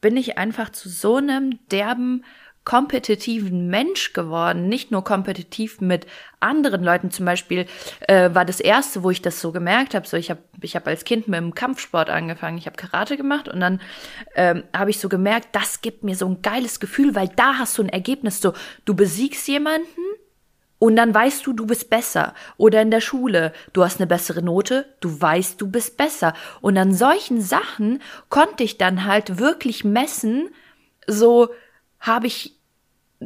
[0.00, 2.24] bin ich einfach zu so einem derben
[2.70, 6.06] kompetitiven Mensch geworden, nicht nur kompetitiv mit
[6.38, 7.10] anderen Leuten.
[7.10, 7.66] Zum Beispiel
[8.06, 10.06] äh, war das erste, wo ich das so gemerkt habe.
[10.06, 12.58] So, ich habe ich hab als Kind mit dem Kampfsport angefangen.
[12.58, 13.80] Ich habe Karate gemacht und dann
[14.36, 17.76] ähm, habe ich so gemerkt, das gibt mir so ein geiles Gefühl, weil da hast
[17.76, 18.40] du ein Ergebnis.
[18.40, 18.52] So,
[18.84, 19.88] du besiegst jemanden
[20.78, 22.34] und dann weißt du, du bist besser.
[22.56, 26.34] Oder in der Schule, du hast eine bessere Note, du weißt, du bist besser.
[26.60, 30.50] Und an solchen Sachen konnte ich dann halt wirklich messen,
[31.08, 31.48] so
[31.98, 32.59] habe ich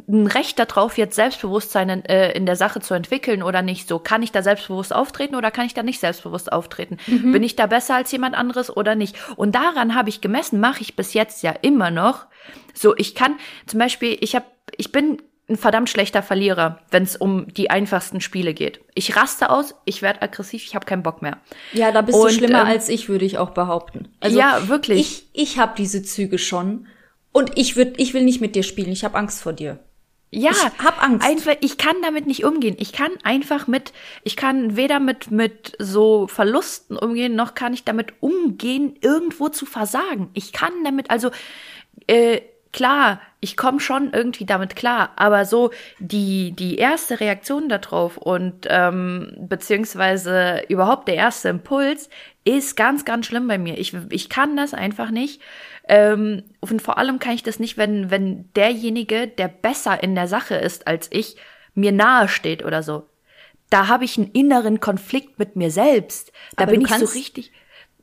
[0.07, 3.87] ein Recht darauf, jetzt Selbstbewusstsein in, äh, in der Sache zu entwickeln oder nicht.
[3.87, 6.97] So, kann ich da selbstbewusst auftreten oder kann ich da nicht selbstbewusst auftreten?
[7.07, 7.31] Mhm.
[7.31, 9.15] Bin ich da besser als jemand anderes oder nicht?
[9.37, 12.25] Und daran habe ich gemessen, mache ich bis jetzt ja immer noch.
[12.73, 13.35] So, ich kann
[13.67, 18.19] zum Beispiel, ich habe, ich bin ein verdammt schlechter Verlierer, wenn es um die einfachsten
[18.19, 18.81] Spiele geht.
[18.95, 21.37] Ich raste aus, ich werde aggressiv, ich habe keinen Bock mehr.
[21.71, 24.09] Ja, da bist Und, du schlimmer ähm, als ich, würde ich auch behaupten.
[24.19, 24.99] Also ja, wirklich.
[24.99, 26.87] Ich, ich habe diese Züge schon.
[27.35, 28.93] Und ich würd, ich will nicht mit dir spielen.
[28.93, 29.79] Ich habe Angst vor dir.
[30.31, 31.27] Ja, ich hab Angst.
[31.27, 32.77] Einfach, ich kann damit nicht umgehen.
[32.79, 33.91] Ich kann einfach mit,
[34.23, 39.65] ich kann weder mit mit so Verlusten umgehen, noch kann ich damit umgehen, irgendwo zu
[39.65, 40.29] versagen.
[40.33, 41.29] Ich kann damit, also
[42.07, 42.39] äh,
[42.71, 48.65] klar, ich komme schon irgendwie damit klar, aber so die, die erste Reaktion darauf und
[48.69, 52.09] ähm, beziehungsweise überhaupt der erste Impuls
[52.45, 53.77] ist ganz, ganz schlimm bei mir.
[53.77, 55.41] Ich, ich kann das einfach nicht.
[55.87, 60.27] Ähm, und vor allem kann ich das nicht, wenn, wenn derjenige, der besser in der
[60.27, 61.35] Sache ist als ich,
[61.75, 63.07] mir nahe steht oder so.
[63.69, 66.31] Da habe ich einen inneren Konflikt mit mir selbst.
[66.55, 67.51] Da aber bin ich so richtig.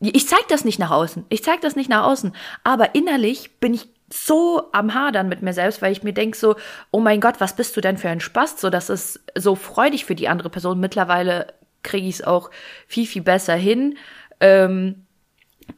[0.01, 1.27] Ich zeig das nicht nach außen.
[1.29, 2.35] Ich zeig das nicht nach außen.
[2.65, 6.57] Aber innerlich bin ich so am Hadern mit mir selbst, weil ich mir denke so,
[6.91, 8.61] oh mein Gott, was bist du denn für ein Spaß?
[8.61, 10.81] So, das ist so freudig für die andere Person.
[10.81, 12.51] Mittlerweile kriege ich es auch
[12.87, 13.97] viel, viel besser hin.
[14.41, 15.07] Ähm,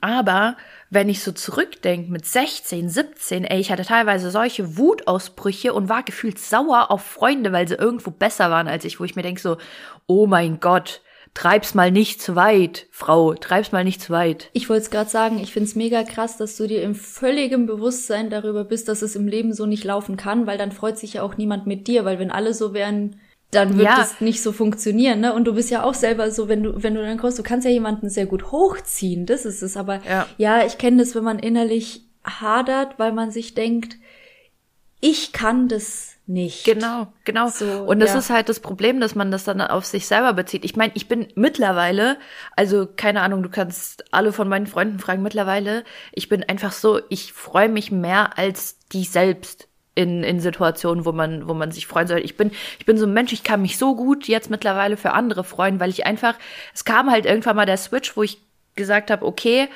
[0.00, 0.56] aber
[0.94, 6.02] wenn ich so zurückdenke mit 16, 17, ey, ich hatte teilweise solche Wutausbrüche und war
[6.02, 9.40] gefühlt sauer auf Freunde, weil sie irgendwo besser waren als ich, wo ich mir denke
[9.40, 9.56] so,
[10.06, 11.02] oh mein Gott,
[11.34, 14.50] treib's mal nicht zu weit, Frau, treib's mal nicht zu weit.
[14.52, 18.30] Ich wollte es gerade sagen, ich find's mega krass, dass du dir im völligen Bewusstsein
[18.30, 21.22] darüber bist, dass es im Leben so nicht laufen kann, weil dann freut sich ja
[21.22, 23.20] auch niemand mit dir, weil wenn alle so wären,
[23.54, 25.32] dann wird es nicht so funktionieren, ne?
[25.32, 27.64] Und du bist ja auch selber so, wenn du, wenn du dann kommst, du kannst
[27.64, 29.76] ja jemanden sehr gut hochziehen, das ist es.
[29.76, 33.96] Aber ja, ja ich kenne das, wenn man innerlich hadert, weil man sich denkt,
[35.00, 36.64] ich kann das nicht.
[36.64, 37.48] Genau, genau.
[37.48, 38.18] So, und das ja.
[38.18, 40.64] ist halt das Problem, dass man das dann auf sich selber bezieht.
[40.64, 42.16] Ich meine, ich bin mittlerweile,
[42.56, 47.00] also keine Ahnung, du kannst alle von meinen Freunden fragen, mittlerweile, ich bin einfach so,
[47.10, 51.86] ich freue mich mehr als die selbst in, in Situationen, wo man, wo man sich
[51.86, 52.18] freuen soll.
[52.18, 55.12] Ich bin, ich bin so ein Mensch, ich kann mich so gut jetzt mittlerweile für
[55.12, 56.34] andere freuen, weil ich einfach,
[56.74, 58.38] es kam halt irgendwann mal der Switch, wo ich
[58.74, 59.68] gesagt habe, okay,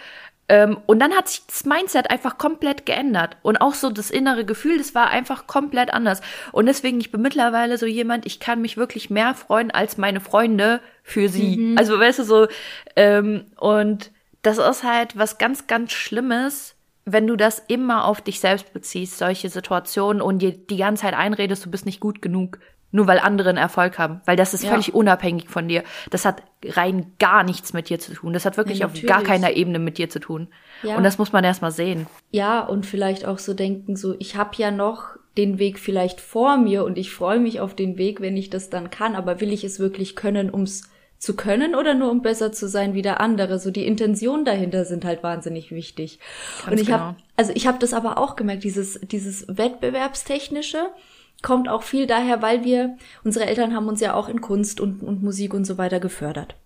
[0.49, 3.37] ähm, und dann hat sich das Mindset einfach komplett geändert.
[3.43, 6.23] Und auch so das innere Gefühl, das war einfach komplett anders.
[6.53, 10.21] Und deswegen, ich bin mittlerweile so jemand, ich kann mich wirklich mehr freuen als meine
[10.21, 11.59] Freunde für sie.
[11.59, 11.79] Mhm.
[11.79, 12.49] Also, weißt du, so,
[12.97, 16.75] ähm, und das ist halt was ganz, ganz Schlimmes,
[17.13, 21.15] wenn du das immer auf dich selbst beziehst, solche Situationen und dir die ganze Zeit
[21.15, 22.59] einredest, du bist nicht gut genug,
[22.91, 24.71] nur weil andere einen Erfolg haben, weil das ist ja.
[24.71, 25.85] völlig unabhängig von dir.
[26.11, 28.33] Das hat rein gar nichts mit dir zu tun.
[28.33, 30.49] Das hat wirklich ja, auf gar keiner Ebene mit dir zu tun.
[30.83, 30.97] Ja.
[30.97, 32.07] Und das muss man erstmal sehen.
[32.31, 36.57] Ja, und vielleicht auch so denken, so ich habe ja noch den Weg vielleicht vor
[36.57, 39.53] mir und ich freue mich auf den Weg, wenn ich das dann kann, aber will
[39.53, 43.21] ich es wirklich können, ums zu können oder nur um besser zu sein wie der
[43.21, 43.59] andere.
[43.59, 46.21] So die Intentionen dahinter sind halt wahnsinnig wichtig.
[46.61, 46.99] Ganz und ich genau.
[46.99, 50.91] habe also ich habe das aber auch gemerkt, dieses dieses wettbewerbstechnische
[51.43, 55.03] kommt auch viel daher, weil wir, unsere Eltern haben uns ja auch in Kunst und,
[55.03, 56.57] und Musik und so weiter gefördert.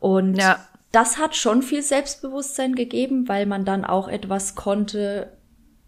[0.00, 0.58] Und ja.
[0.92, 5.32] das hat schon viel Selbstbewusstsein gegeben, weil man dann auch etwas konnte,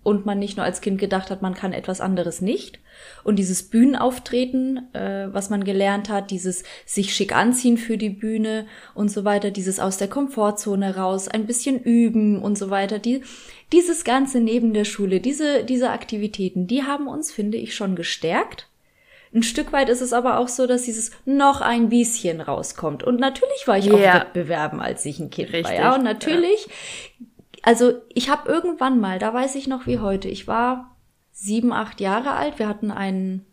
[0.02, 2.78] und man nicht nur als Kind gedacht hat, man kann etwas anderes nicht.
[3.22, 8.66] Und dieses Bühnenauftreten, äh, was man gelernt hat, dieses sich schick anziehen für die Bühne
[8.94, 13.22] und so weiter, dieses aus der Komfortzone raus, ein bisschen üben und so weiter, die,
[13.72, 18.68] dieses Ganze neben der Schule, diese, diese Aktivitäten, die haben uns, finde ich, schon gestärkt.
[19.32, 23.04] Ein Stück weit ist es aber auch so, dass dieses noch ein bisschen rauskommt.
[23.04, 23.94] Und natürlich war ich yeah.
[23.94, 25.74] auf Wettbewerben, als ich ein Kind Richtig, war.
[25.74, 26.74] Ja, und natürlich ja
[27.62, 30.96] also ich habe irgendwann mal, da weiß ich noch wie heute, ich war
[31.32, 33.46] sieben, acht Jahre alt, wir hatten einen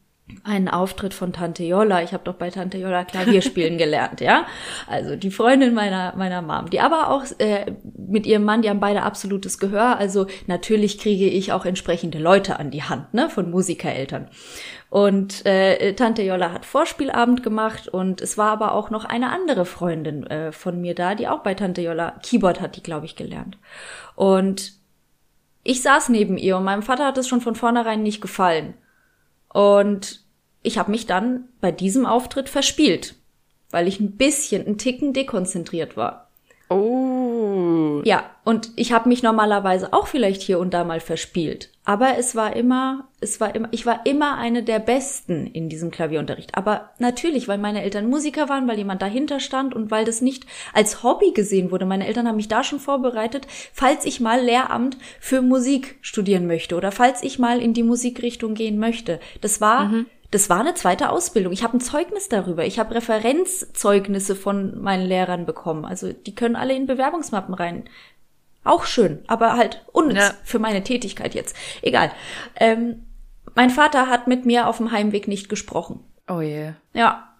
[0.43, 2.03] einen Auftritt von Tante Jolla.
[2.03, 4.45] Ich habe doch bei Tante Jolla Klavier spielen gelernt, ja.
[4.87, 8.79] Also die Freundin meiner meiner Mom, die aber auch äh, mit ihrem Mann, die haben
[8.79, 9.97] beide absolutes Gehör.
[9.97, 14.29] Also natürlich kriege ich auch entsprechende Leute an die Hand, ne, von Musikereltern.
[14.89, 19.65] Und äh, Tante Jolla hat Vorspielabend gemacht und es war aber auch noch eine andere
[19.65, 23.15] Freundin äh, von mir da, die auch bei Tante Jolla Keyboard hat, die glaube ich
[23.15, 23.57] gelernt.
[24.15, 24.73] Und
[25.63, 28.75] ich saß neben ihr und meinem Vater hat es schon von vornherein nicht gefallen.
[29.49, 30.25] Und
[30.61, 33.15] ich habe mich dann bei diesem Auftritt verspielt,
[33.69, 36.26] weil ich ein bisschen, ein Ticken dekonzentriert war.
[36.69, 38.01] Oh.
[38.03, 42.35] Ja, und ich habe mich normalerweise auch vielleicht hier und da mal verspielt, aber es
[42.35, 46.55] war immer, es war immer, ich war immer eine der besten in diesem Klavierunterricht.
[46.55, 50.45] Aber natürlich, weil meine Eltern Musiker waren, weil jemand dahinter stand und weil das nicht
[50.73, 51.85] als Hobby gesehen wurde.
[51.85, 56.75] Meine Eltern haben mich da schon vorbereitet, falls ich mal Lehramt für Musik studieren möchte
[56.75, 59.21] oder falls ich mal in die Musikrichtung gehen möchte.
[59.39, 61.53] Das war mhm das war eine zweite Ausbildung.
[61.53, 62.65] Ich habe ein Zeugnis darüber.
[62.65, 65.85] Ich habe Referenzzeugnisse von meinen Lehrern bekommen.
[65.85, 67.89] Also die können alle in Bewerbungsmappen rein.
[68.63, 70.33] Auch schön, aber halt unnütz ja.
[70.43, 71.55] für meine Tätigkeit jetzt.
[71.81, 72.11] Egal.
[72.55, 73.05] Ähm,
[73.55, 76.01] mein Vater hat mit mir auf dem Heimweg nicht gesprochen.
[76.27, 76.73] Oh je.
[76.93, 77.33] Ja.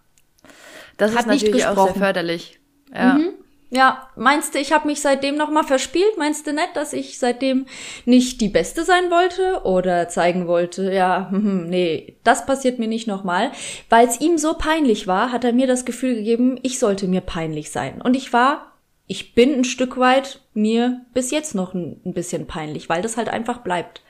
[0.96, 2.60] Das hat ist natürlich auch sehr förderlich.
[2.94, 3.16] Ja.
[3.16, 3.34] Mhm.
[3.70, 6.18] Ja, meinst du, ich habe mich seitdem nochmal verspielt?
[6.18, 7.66] Meinst du nicht, dass ich seitdem
[8.06, 13.08] nicht die Beste sein wollte oder zeigen wollte, ja, hm, nee, das passiert mir nicht
[13.08, 13.52] nochmal.
[13.90, 17.22] Weil es ihm so peinlich war, hat er mir das Gefühl gegeben, ich sollte mir
[17.22, 18.02] peinlich sein.
[18.02, 18.72] Und ich war,
[19.06, 23.28] ich bin ein Stück weit mir bis jetzt noch ein bisschen peinlich, weil das halt
[23.28, 24.02] einfach bleibt.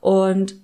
[0.00, 0.54] Und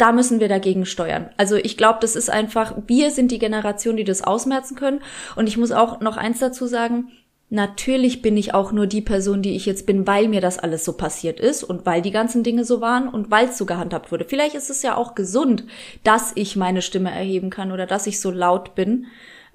[0.00, 1.28] da müssen wir dagegen steuern.
[1.36, 5.02] Also ich glaube, das ist einfach, wir sind die Generation, die das ausmerzen können.
[5.36, 7.10] Und ich muss auch noch eins dazu sagen,
[7.52, 10.84] Natürlich bin ich auch nur die Person, die ich jetzt bin, weil mir das alles
[10.84, 14.12] so passiert ist und weil die ganzen Dinge so waren und weil es so gehandhabt
[14.12, 14.24] wurde.
[14.24, 15.64] Vielleicht ist es ja auch gesund,
[16.04, 19.06] dass ich meine Stimme erheben kann oder dass ich so laut bin.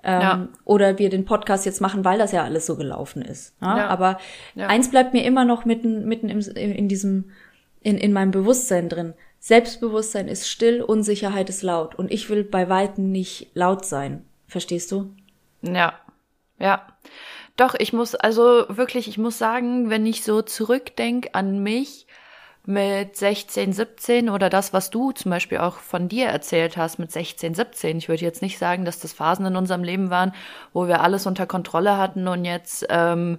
[0.03, 0.47] Ähm, ja.
[0.65, 3.55] Oder wir den Podcast jetzt machen, weil das ja alles so gelaufen ist.
[3.61, 3.77] Ja?
[3.77, 3.87] Ja.
[3.87, 4.19] Aber
[4.57, 7.31] eins bleibt mir immer noch mitten, mitten im, in diesem,
[7.81, 9.13] in, in meinem Bewusstsein drin.
[9.39, 11.95] Selbstbewusstsein ist still, Unsicherheit ist laut.
[11.95, 14.25] Und ich will bei Weitem nicht laut sein.
[14.47, 15.13] Verstehst du?
[15.61, 15.93] Ja.
[16.59, 16.85] Ja.
[17.57, 22.05] Doch, ich muss, also wirklich, ich muss sagen, wenn ich so zurückdenke an mich
[22.65, 27.11] mit 16, 17 oder das, was du zum Beispiel auch von dir erzählt hast mit
[27.11, 27.97] 16, 17.
[27.97, 30.33] Ich würde jetzt nicht sagen, dass das Phasen in unserem Leben waren,
[30.73, 33.37] wo wir alles unter Kontrolle hatten und jetzt ähm,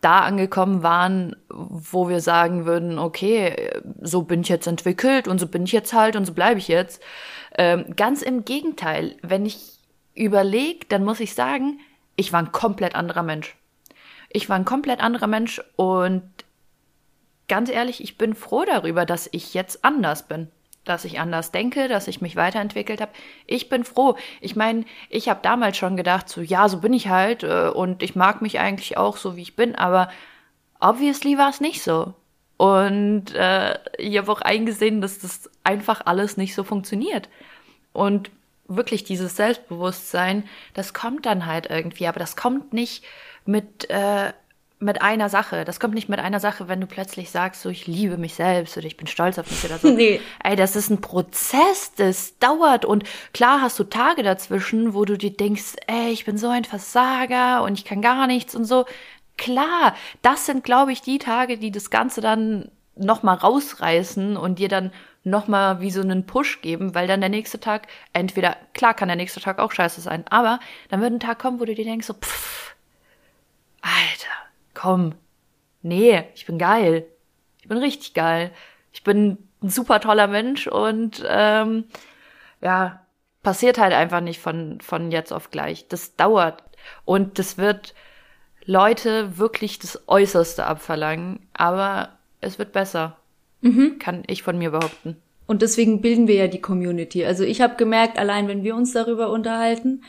[0.00, 3.70] da angekommen waren, wo wir sagen würden, okay,
[4.00, 6.66] so bin ich jetzt entwickelt und so bin ich jetzt halt und so bleibe ich
[6.66, 7.00] jetzt.
[7.56, 9.78] Ähm, ganz im Gegenteil, wenn ich
[10.14, 11.78] überlege, dann muss ich sagen,
[12.16, 13.56] ich war ein komplett anderer Mensch.
[14.28, 16.22] Ich war ein komplett anderer Mensch und
[17.48, 20.48] ganz ehrlich, ich bin froh darüber, dass ich jetzt anders bin.
[20.84, 23.12] Dass ich anders denke, dass ich mich weiterentwickelt habe.
[23.46, 24.16] Ich bin froh.
[24.40, 28.02] Ich meine, ich habe damals schon gedacht, so ja, so bin ich halt äh, und
[28.02, 30.10] ich mag mich eigentlich auch so, wie ich bin, aber
[30.80, 32.14] obviously war es nicht so.
[32.56, 37.28] Und äh, ich habe auch eingesehen, dass das einfach alles nicht so funktioniert.
[37.92, 38.30] Und
[38.76, 43.04] wirklich dieses Selbstbewusstsein, das kommt dann halt irgendwie, aber das kommt nicht
[43.44, 44.32] mit, äh,
[44.82, 45.64] mit einer Sache.
[45.64, 48.76] Das kommt nicht mit einer Sache, wenn du plötzlich sagst, so ich liebe mich selbst
[48.76, 49.88] oder ich bin stolz auf mich oder so.
[49.92, 50.20] Nee.
[50.42, 55.16] Ey, das ist ein Prozess, das dauert und klar hast du Tage dazwischen, wo du
[55.16, 58.84] dir denkst, ey, ich bin so ein Versager und ich kann gar nichts und so.
[59.38, 64.68] Klar, das sind, glaube ich, die Tage, die das Ganze dann nochmal rausreißen und dir
[64.68, 64.92] dann
[65.24, 69.16] nochmal wie so einen Push geben, weil dann der nächste Tag, entweder, klar kann der
[69.16, 70.58] nächste Tag auch scheiße sein, aber
[70.88, 72.74] dann wird ein Tag kommen, wo du dir denkst, so, pff,
[73.82, 74.32] Alter,
[74.74, 75.14] komm,
[75.82, 77.06] nee, ich bin geil.
[77.60, 78.52] Ich bin richtig geil.
[78.92, 81.84] Ich bin ein super toller Mensch und ähm,
[82.60, 83.04] ja,
[83.42, 85.88] passiert halt einfach nicht von, von jetzt auf gleich.
[85.88, 86.62] Das dauert.
[87.04, 87.94] Und das wird
[88.64, 93.16] Leute wirklich das Äußerste abverlangen, aber es wird besser.
[93.62, 93.98] Mhm.
[93.98, 95.16] Kann ich von mir behaupten.
[95.46, 97.24] Und deswegen bilden wir ja die Community.
[97.24, 100.02] Also ich habe gemerkt, allein wenn wir uns darüber unterhalten,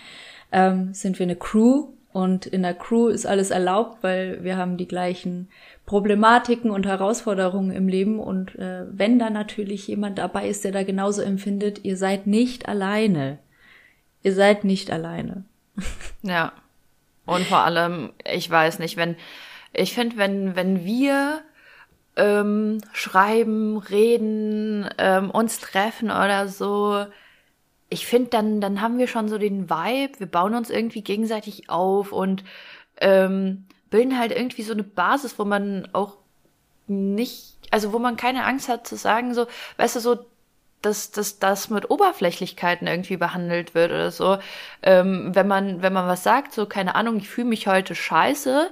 [0.51, 4.77] ähm, sind wir eine Crew und in der Crew ist alles erlaubt, weil wir haben
[4.77, 5.49] die gleichen
[5.87, 8.19] Problematiken und Herausforderungen im Leben.
[8.19, 12.69] Und äh, wenn da natürlich jemand dabei ist, der da genauso empfindet, ihr seid nicht
[12.69, 13.39] alleine.
[14.21, 15.43] Ihr seid nicht alleine.
[16.21, 16.53] Ja.
[17.25, 19.17] Und vor allem, ich weiß nicht, wenn,
[19.73, 21.41] ich finde, wenn, wenn wir
[22.15, 27.05] ähm, schreiben, reden, ähm, uns treffen oder so.
[27.89, 31.69] Ich finde, dann, dann haben wir schon so den Vibe, wir bauen uns irgendwie gegenseitig
[31.69, 32.43] auf und
[33.01, 36.17] ähm, bilden halt irgendwie so eine Basis, wo man auch
[36.87, 39.47] nicht, also wo man keine Angst hat zu sagen, so,
[39.77, 40.25] weißt du, so,
[40.81, 44.37] dass, dass das mit Oberflächlichkeiten irgendwie behandelt wird oder so.
[44.81, 48.69] Ähm, wenn man, wenn man was sagt, so, keine Ahnung, ich fühle mich heute scheiße,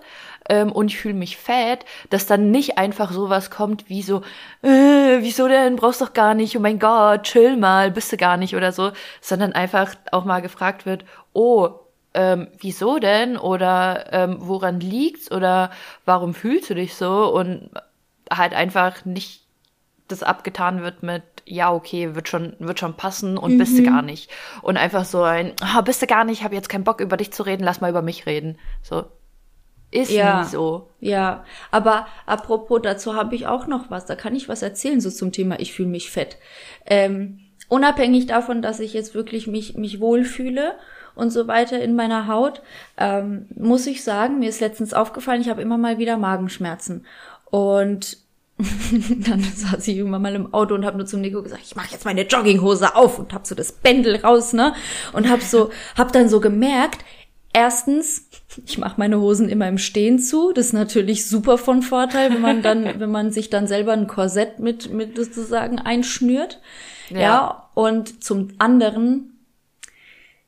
[0.51, 4.21] ähm, und ich fühle mich fett, dass dann nicht einfach sowas kommt wie so,
[4.61, 8.35] äh, wieso denn, brauchst doch gar nicht, oh mein Gott, chill mal, bist du gar
[8.35, 11.69] nicht oder so, sondern einfach auch mal gefragt wird, oh,
[12.13, 13.37] ähm, wieso denn?
[13.37, 15.31] Oder ähm, woran liegt's?
[15.31, 15.71] Oder
[16.03, 17.33] warum fühlst du dich so?
[17.33, 17.69] Und
[18.29, 19.45] halt einfach nicht
[20.09, 23.57] das abgetan wird mit, ja, okay, wird schon, wird schon passen und mhm.
[23.59, 24.29] bist du gar nicht.
[24.61, 27.31] Und einfach so ein, oh, bist du gar nicht, habe jetzt keinen Bock über dich
[27.31, 28.57] zu reden, lass mal über mich reden.
[28.81, 29.05] So.
[29.91, 30.89] Ist ja, nie so.
[31.01, 34.05] Ja, aber apropos, dazu habe ich auch noch was.
[34.05, 36.37] Da kann ich was erzählen, so zum Thema, ich fühle mich fett.
[36.85, 40.75] Ähm, unabhängig davon, dass ich jetzt wirklich mich, mich wohlfühle
[41.13, 42.61] und so weiter in meiner Haut,
[42.97, 47.05] ähm, muss ich sagen, mir ist letztens aufgefallen, ich habe immer mal wieder Magenschmerzen.
[47.45, 48.17] Und
[49.27, 51.91] dann saß ich irgendwann mal im Auto und habe nur zum Nico gesagt, ich mache
[51.91, 54.73] jetzt meine Jogginghose auf und hab so das Bändel raus, ne?
[55.13, 57.03] Und hab so, hab dann so gemerkt,
[57.53, 58.29] erstens,
[58.65, 60.53] ich mache meine Hosen immer im Stehen zu.
[60.53, 64.07] Das ist natürlich super von Vorteil, wenn man dann, wenn man sich dann selber ein
[64.07, 66.59] Korsett mit, mit sozusagen einschnürt.
[67.09, 67.19] Ja.
[67.19, 67.69] ja.
[67.73, 69.31] Und zum anderen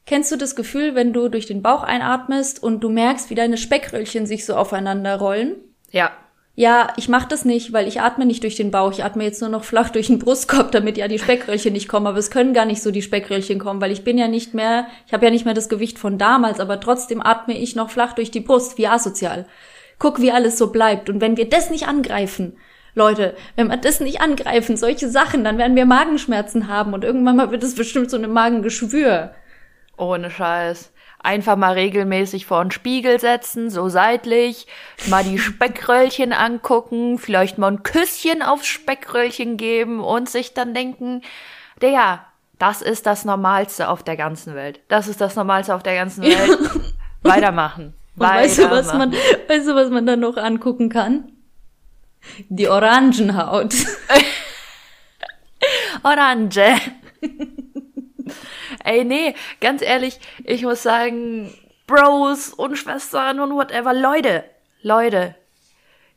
[0.06, 3.58] Kennst du das Gefühl, wenn du durch den Bauch einatmest und du merkst, wie deine
[3.58, 5.56] Speckröllchen sich so aufeinander rollen?
[5.92, 6.12] Ja.
[6.56, 8.92] Ja, ich mache das nicht, weil ich atme nicht durch den Bauch.
[8.92, 12.06] Ich atme jetzt nur noch flach durch den Brustkorb, damit ja die Speckröllchen nicht kommen.
[12.06, 14.86] Aber es können gar nicht so die Speckröllchen kommen, weil ich bin ja nicht mehr,
[15.08, 18.13] ich habe ja nicht mehr das Gewicht von damals, aber trotzdem atme ich noch flach
[18.13, 19.48] durch die Brust, wie asozial.
[19.98, 21.10] Guck, wie alles so bleibt.
[21.10, 22.56] Und wenn wir das nicht angreifen,
[22.94, 27.38] Leute, wenn wir das nicht angreifen, solche Sachen, dann werden wir Magenschmerzen haben und irgendwann
[27.38, 29.34] mal wird es bestimmt so eine Magengeschwür.
[29.98, 30.92] Ohne Scheiß
[31.24, 34.68] einfach mal regelmäßig vor den Spiegel setzen, so seitlich,
[35.08, 41.22] mal die Speckröllchen angucken, vielleicht mal ein Küsschen aufs Speckröllchen geben und sich dann denken,
[41.82, 42.26] der,
[42.60, 44.82] das ist das Normalste auf der ganzen Welt.
[44.90, 46.60] Das ist das Normalste auf der ganzen Welt.
[47.24, 47.94] Weitermachen.
[48.16, 51.32] Und weißt du, was man, weißt du, was man dann noch angucken kann?
[52.48, 53.74] Die Orangenhaut.
[56.04, 56.76] Orange.
[58.84, 61.54] Ey, nee, ganz ehrlich, ich muss sagen,
[61.88, 64.43] Bros und Schwestern und whatever, Leute,
[64.82, 65.36] Leute,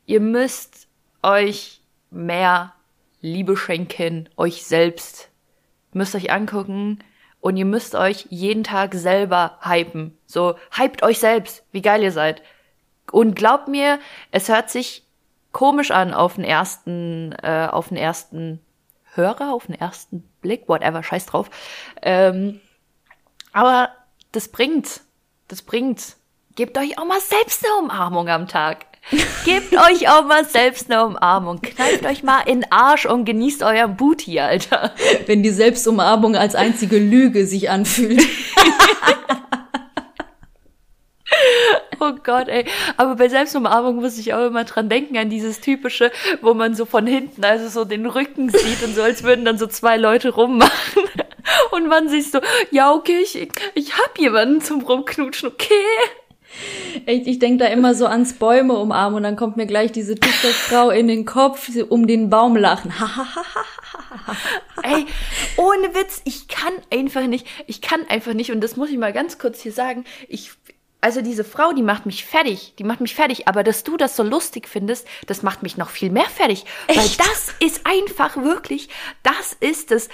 [0.05, 0.87] ihr müsst
[1.23, 2.73] euch mehr
[3.21, 5.29] Liebe schenken, euch selbst.
[5.93, 6.99] Müsst euch angucken
[7.41, 10.17] und ihr müsst euch jeden Tag selber hypen.
[10.25, 12.41] So, hypt euch selbst, wie geil ihr seid.
[13.11, 13.99] Und glaubt mir,
[14.31, 15.03] es hört sich
[15.51, 18.59] komisch an auf den ersten, äh, auf den ersten
[19.17, 21.49] Hörer, auf den ersten Blick, whatever, scheiß drauf.
[22.01, 22.61] Ähm,
[23.51, 23.89] aber
[24.31, 25.01] das bringt,
[25.47, 26.15] das bringt.
[26.55, 28.85] Gebt euch auch mal selbst eine Umarmung am Tag.
[29.45, 31.61] Gebt euch auch mal selbst eine Umarmung.
[31.61, 34.93] Kneift euch mal in den Arsch und genießt euer Booty, Alter.
[35.25, 38.21] Wenn die Selbstumarmung als einzige Lüge sich anfühlt.
[41.99, 42.65] Oh Gott, ey.
[42.97, 46.85] Aber bei Selbstumarmung muss ich auch immer dran denken, an dieses typische, wo man so
[46.85, 50.29] von hinten, also so den Rücken sieht und so, als würden dann so zwei Leute
[50.29, 50.71] rummachen.
[51.71, 55.73] Und man sich so, ja, okay, ich, ich hab jemanden zum Rumknutschen, okay.
[57.05, 60.15] Echt, ich denke da immer so ans Bäume umarmen und dann kommt mir gleich diese
[60.15, 62.91] TikTok-Frau in den Kopf, um den Baum lachen.
[64.83, 65.05] Ey,
[65.57, 69.13] ohne Witz, ich kann einfach nicht, ich kann einfach nicht, und das muss ich mal
[69.13, 70.51] ganz kurz hier sagen, ich
[71.07, 74.17] also diese Frau, die macht mich fertig, die macht mich fertig, aber dass du das
[74.17, 76.99] so lustig findest, das macht mich noch viel mehr fertig, Echt?
[76.99, 78.89] weil das ist einfach wirklich,
[79.23, 80.09] das ist das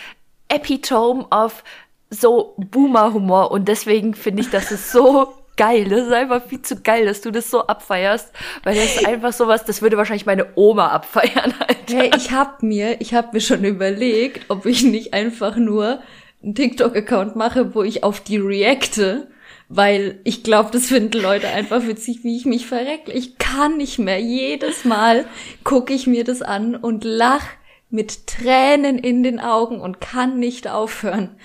[0.50, 1.64] Epitome of
[2.12, 6.80] so Boomer-Humor und deswegen finde ich, das ist so geil, das ist einfach viel zu
[6.84, 8.32] geil, dass du das so abfeierst,
[8.64, 11.56] weil das ist einfach sowas, das würde wahrscheinlich meine Oma abfeiern.
[11.60, 11.98] Alter.
[11.98, 16.04] Hey, ich hab mir, ich hab mir schon überlegt, ob ich nicht einfach nur
[16.44, 19.28] einen TikTok-Account mache, wo ich auf die reacte
[19.76, 23.14] weil ich glaube, das finden Leute einfach witzig, wie ich mich verreckle.
[23.14, 24.20] Ich kann nicht mehr.
[24.20, 25.26] Jedes Mal
[25.64, 27.44] gucke ich mir das an und lach
[27.90, 31.36] mit Tränen in den Augen und kann nicht aufhören,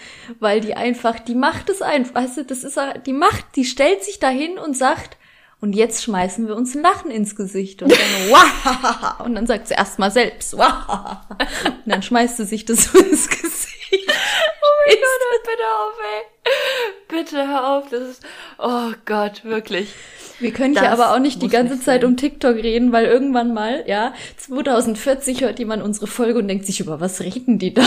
[0.41, 4.05] weil die einfach, die macht es einfach, weißt du, das ist, die macht, die stellt
[4.05, 5.17] sich dahin und sagt,
[5.61, 7.99] und jetzt schmeißen wir uns ein Lachen ins Gesicht und dann,
[8.31, 9.25] Wahaha!
[9.25, 11.27] und dann sagt sie erstmal selbst, Wahaha!
[11.65, 13.78] und dann schmeißt sie sich das so ins Gesicht.
[14.09, 16.23] Oh mein Gott, bitte auf, ey.
[17.09, 18.23] Bitte hör auf, das ist,
[18.59, 19.95] oh Gott, wirklich.
[20.39, 23.07] Wir können das hier aber auch nicht die ganze nicht Zeit um TikTok reden, weil
[23.07, 27.75] irgendwann mal, ja, 2040 hört jemand unsere Folge und denkt sich, über was reden die
[27.75, 27.87] da?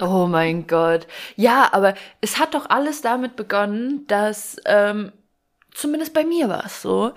[0.00, 1.06] Oh mein Gott.
[1.34, 5.12] Ja, aber es hat doch alles damit begonnen, dass ähm,
[5.78, 7.12] Zumindest bei mir war es so.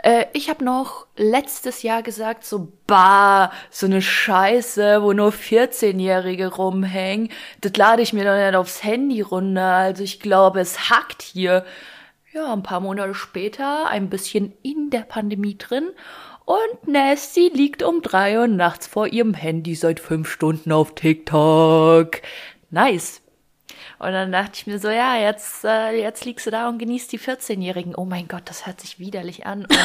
[0.00, 6.54] Äh, ich habe noch letztes Jahr gesagt, so, bah, so eine Scheiße, wo nur 14-Jährige
[6.54, 7.30] rumhängen.
[7.60, 9.64] Das lade ich mir doch nicht aufs Handy runter.
[9.64, 11.64] Also ich glaube, es hackt hier.
[12.32, 15.90] Ja, ein paar Monate später, ein bisschen in der Pandemie drin.
[16.44, 22.22] Und Nasty liegt um drei Uhr nachts vor ihrem Handy seit fünf Stunden auf TikTok.
[22.70, 23.23] Nice.
[24.04, 27.10] Und dann dachte ich mir so, ja, jetzt, äh, jetzt liegst du da und genießt
[27.12, 27.94] die 14-Jährigen.
[27.94, 29.62] Oh mein Gott, das hört sich widerlich an.
[29.62, 29.84] Und das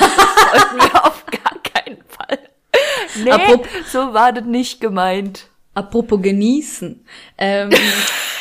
[0.52, 2.40] sollten wir auf gar keinen Fall.
[3.24, 5.48] Nee, Apropos, so war das nicht gemeint.
[5.74, 7.06] apropos genießen.
[7.38, 7.70] Ähm,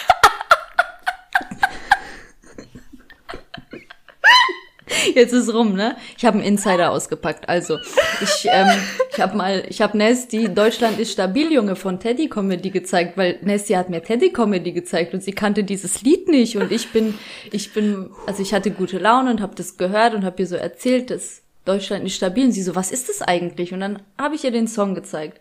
[5.15, 5.97] Jetzt ist rum, ne?
[6.17, 7.49] Ich habe einen Insider ausgepackt.
[7.49, 7.79] Also,
[8.21, 8.69] ich, ähm,
[9.13, 13.39] ich habe mal, ich habe Nasty Deutschland ist stabil, Junge, von Teddy Comedy gezeigt, weil
[13.43, 17.15] Nasty hat mir Teddy Comedy gezeigt und sie kannte dieses Lied nicht und ich bin,
[17.53, 20.57] ich bin, also ich hatte gute Laune und habe das gehört und habe ihr so
[20.57, 23.73] erzählt, dass Deutschland ist stabil und sie so, was ist das eigentlich?
[23.73, 25.39] Und dann habe ich ihr den Song gezeigt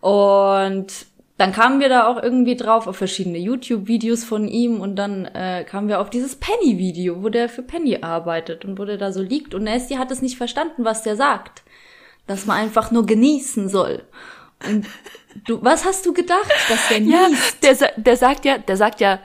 [0.00, 1.06] und
[1.42, 5.64] dann kamen wir da auch irgendwie drauf auf verschiedene YouTube-Videos von ihm und dann äh,
[5.68, 9.20] kamen wir auf dieses Penny-Video, wo der für Penny arbeitet und wo der da so
[9.22, 11.62] liegt und Nasty hat es nicht verstanden, was der sagt.
[12.28, 14.04] Dass man einfach nur genießen soll.
[14.64, 14.86] Und
[15.46, 17.62] du, was hast du gedacht, dass der Ja, niest?
[17.64, 19.18] der, sa- der sagt ja, der sagt ja,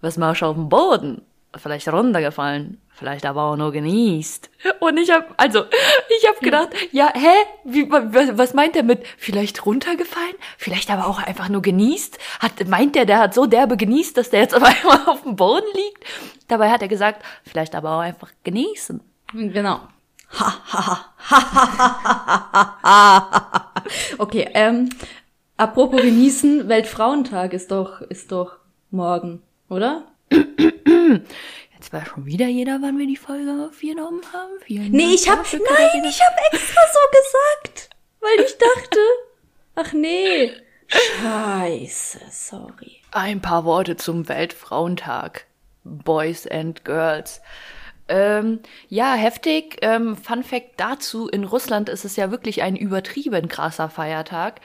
[0.00, 1.22] was machst du auf dem Boden?
[1.56, 4.48] Vielleicht runtergefallen, vielleicht aber auch nur genießt.
[4.78, 5.64] Und ich hab, also,
[6.20, 7.32] ich hab gedacht, ja, hä?
[7.64, 10.34] Wie, wa- wa- was meint er mit vielleicht runtergefallen?
[10.58, 12.18] Vielleicht aber auch einfach nur genießt?
[12.38, 15.34] Hat, meint der, der hat so derbe genießt, dass der jetzt auf einmal auf dem
[15.34, 16.04] Boden liegt?
[16.46, 19.00] Dabei hat er gesagt, vielleicht aber auch einfach genießen.
[19.32, 19.80] Genau.
[24.18, 24.90] okay, ähm,
[25.56, 28.56] apropos genießen, Weltfrauentag ist doch, ist doch
[28.90, 30.04] morgen, oder?
[30.30, 34.52] Jetzt weiß schon wieder jeder, wann wir die Folge aufgenommen haben.
[34.64, 37.00] Vielen Nee, Dank ich hab, dafür, nein, ich hab extra so
[37.66, 38.98] gesagt, weil ich dachte,
[39.74, 40.52] ach nee,
[40.88, 42.96] scheiße, sorry.
[43.12, 45.46] Ein paar Worte zum Weltfrauentag.
[45.84, 47.40] Boys and Girls.
[48.08, 49.78] Ähm, ja, heftig.
[49.82, 54.60] Ähm, Fun Fact dazu, in Russland ist es ja wirklich ein übertrieben krasser Feiertag.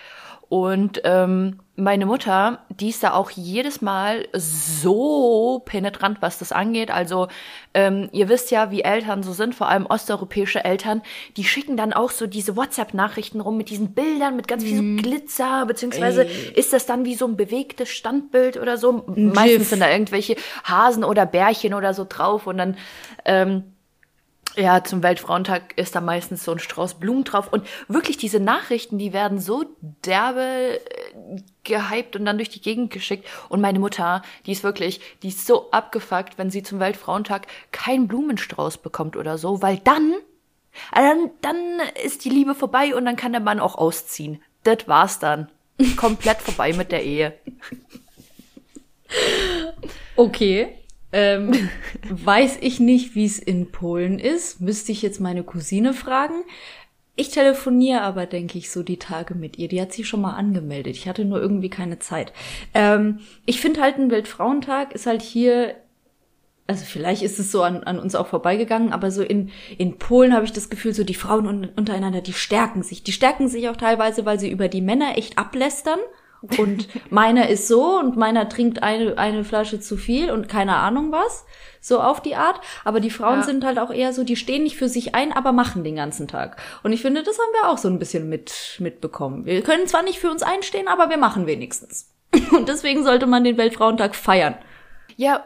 [0.50, 6.92] Und ähm, meine Mutter, die ist da auch jedes Mal so penetrant, was das angeht.
[6.92, 7.28] Also
[7.74, 11.02] ähm, ihr wisst ja, wie Eltern so sind, vor allem osteuropäische Eltern,
[11.36, 15.04] die schicken dann auch so diese WhatsApp-Nachrichten rum mit diesen Bildern, mit ganz viel so
[15.04, 16.54] Glitzer, beziehungsweise Ey.
[16.56, 19.04] ist das dann wie so ein bewegtes Standbild oder so.
[19.08, 22.78] Meistens sind da irgendwelche Hasen oder Bärchen oder so drauf und dann
[23.26, 23.64] ähm,
[24.56, 27.52] ja, zum Weltfrauentag ist da meistens so ein Strauß Blumen drauf.
[27.52, 29.66] Und wirklich diese Nachrichten, die werden so
[30.06, 33.28] derbe äh, gehypt und dann durch die Gegend geschickt.
[33.50, 38.08] Und meine Mutter, die ist wirklich, die ist so abgefuckt, wenn sie zum Weltfrauentag keinen
[38.08, 40.14] Blumenstrauß bekommt oder so, weil dann,
[40.94, 41.58] äh, dann, dann
[42.04, 44.42] ist die Liebe vorbei und dann kann der Mann auch ausziehen.
[44.64, 45.50] Das war's dann.
[45.98, 47.34] Komplett vorbei mit der Ehe.
[50.18, 50.85] Okay.
[51.16, 51.70] Ähm,
[52.10, 54.60] weiß ich nicht, wie es in Polen ist.
[54.60, 56.44] Müsste ich jetzt meine Cousine fragen.
[57.16, 59.70] Ich telefoniere aber, denke ich, so die Tage mit ihr.
[59.70, 60.98] Die hat sich schon mal angemeldet.
[60.98, 62.34] Ich hatte nur irgendwie keine Zeit.
[62.74, 65.76] Ähm, ich finde halt, ein Weltfrauentag ist halt hier,
[66.68, 70.34] also vielleicht ist es so an, an uns auch vorbeigegangen, aber so in, in Polen
[70.34, 73.04] habe ich das Gefühl, so die Frauen un untereinander, die stärken sich.
[73.04, 76.00] Die stärken sich auch teilweise, weil sie über die Männer echt ablästern.
[76.58, 81.12] Und meiner ist so und meiner trinkt eine, eine Flasche zu viel und keine Ahnung
[81.12, 81.46] was.
[81.82, 82.60] So auf die Art.
[82.84, 83.44] Aber die Frauen Ja.
[83.44, 86.28] sind halt auch eher so, die stehen nicht für sich ein, aber machen den ganzen
[86.28, 86.58] Tag.
[86.84, 89.46] Und ich finde, das haben wir auch so ein bisschen mit, mitbekommen.
[89.46, 92.12] Wir können zwar nicht für uns einstehen, aber wir machen wenigstens.
[92.52, 94.56] Und deswegen sollte man den Weltfrauentag feiern.
[95.16, 95.46] Ja,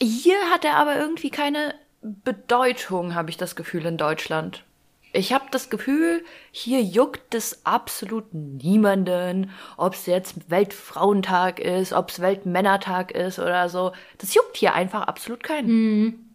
[0.00, 4.64] hier hat er aber irgendwie keine Bedeutung, habe ich das Gefühl in Deutschland.
[5.12, 12.10] Ich habe das Gefühl, hier juckt es absolut niemanden, ob es jetzt Weltfrauentag ist, ob
[12.10, 13.92] es Weltmännertag ist oder so.
[14.18, 16.30] Das juckt hier einfach absolut keinen.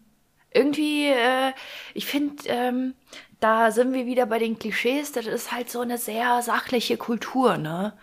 [0.52, 1.54] Irgendwie, äh,
[1.94, 2.96] ich finde, ähm,
[3.40, 5.12] da sind wir wieder bei den Klischees.
[5.12, 7.94] Das ist halt so eine sehr sachliche Kultur, ne?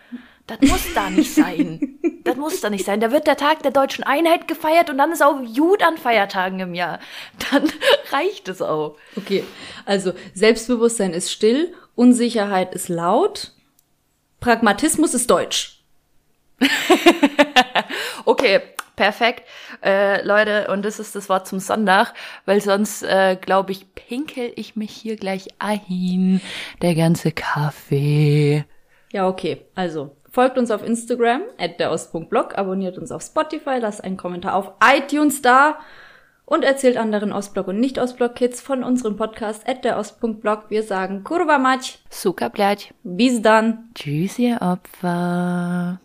[0.46, 1.98] Das muss da nicht sein.
[2.24, 3.00] Das muss da nicht sein.
[3.00, 6.60] Da wird der Tag der deutschen Einheit gefeiert und dann ist auch gut an Feiertagen
[6.60, 7.00] im Jahr.
[7.50, 7.64] Dann
[8.10, 8.96] reicht es auch.
[9.16, 9.44] Okay,
[9.84, 13.52] also Selbstbewusstsein ist still, Unsicherheit ist laut,
[14.40, 15.82] Pragmatismus ist deutsch.
[18.24, 18.60] Okay,
[18.96, 19.42] perfekt.
[19.82, 22.14] Äh, Leute, und das ist das Wort zum Sonntag,
[22.44, 26.40] weil sonst, äh, glaube ich, pinkel ich mich hier gleich ein.
[26.82, 28.64] Der ganze Kaffee.
[29.12, 29.62] Ja, okay.
[29.74, 34.72] Also, folgt uns auf Instagram, at derost.blog, abonniert uns auf Spotify, lasst einen Kommentar auf
[34.82, 35.78] iTunes da
[36.46, 40.64] und erzählt anderen Ostblock und Nicht-Ostblock-Kids von unserem Podcast at derost.blog.
[40.70, 42.50] Wir sagen Kurwa mać, Suka
[43.04, 43.90] bis dann.
[43.94, 46.00] Tschüss, ihr Opfer.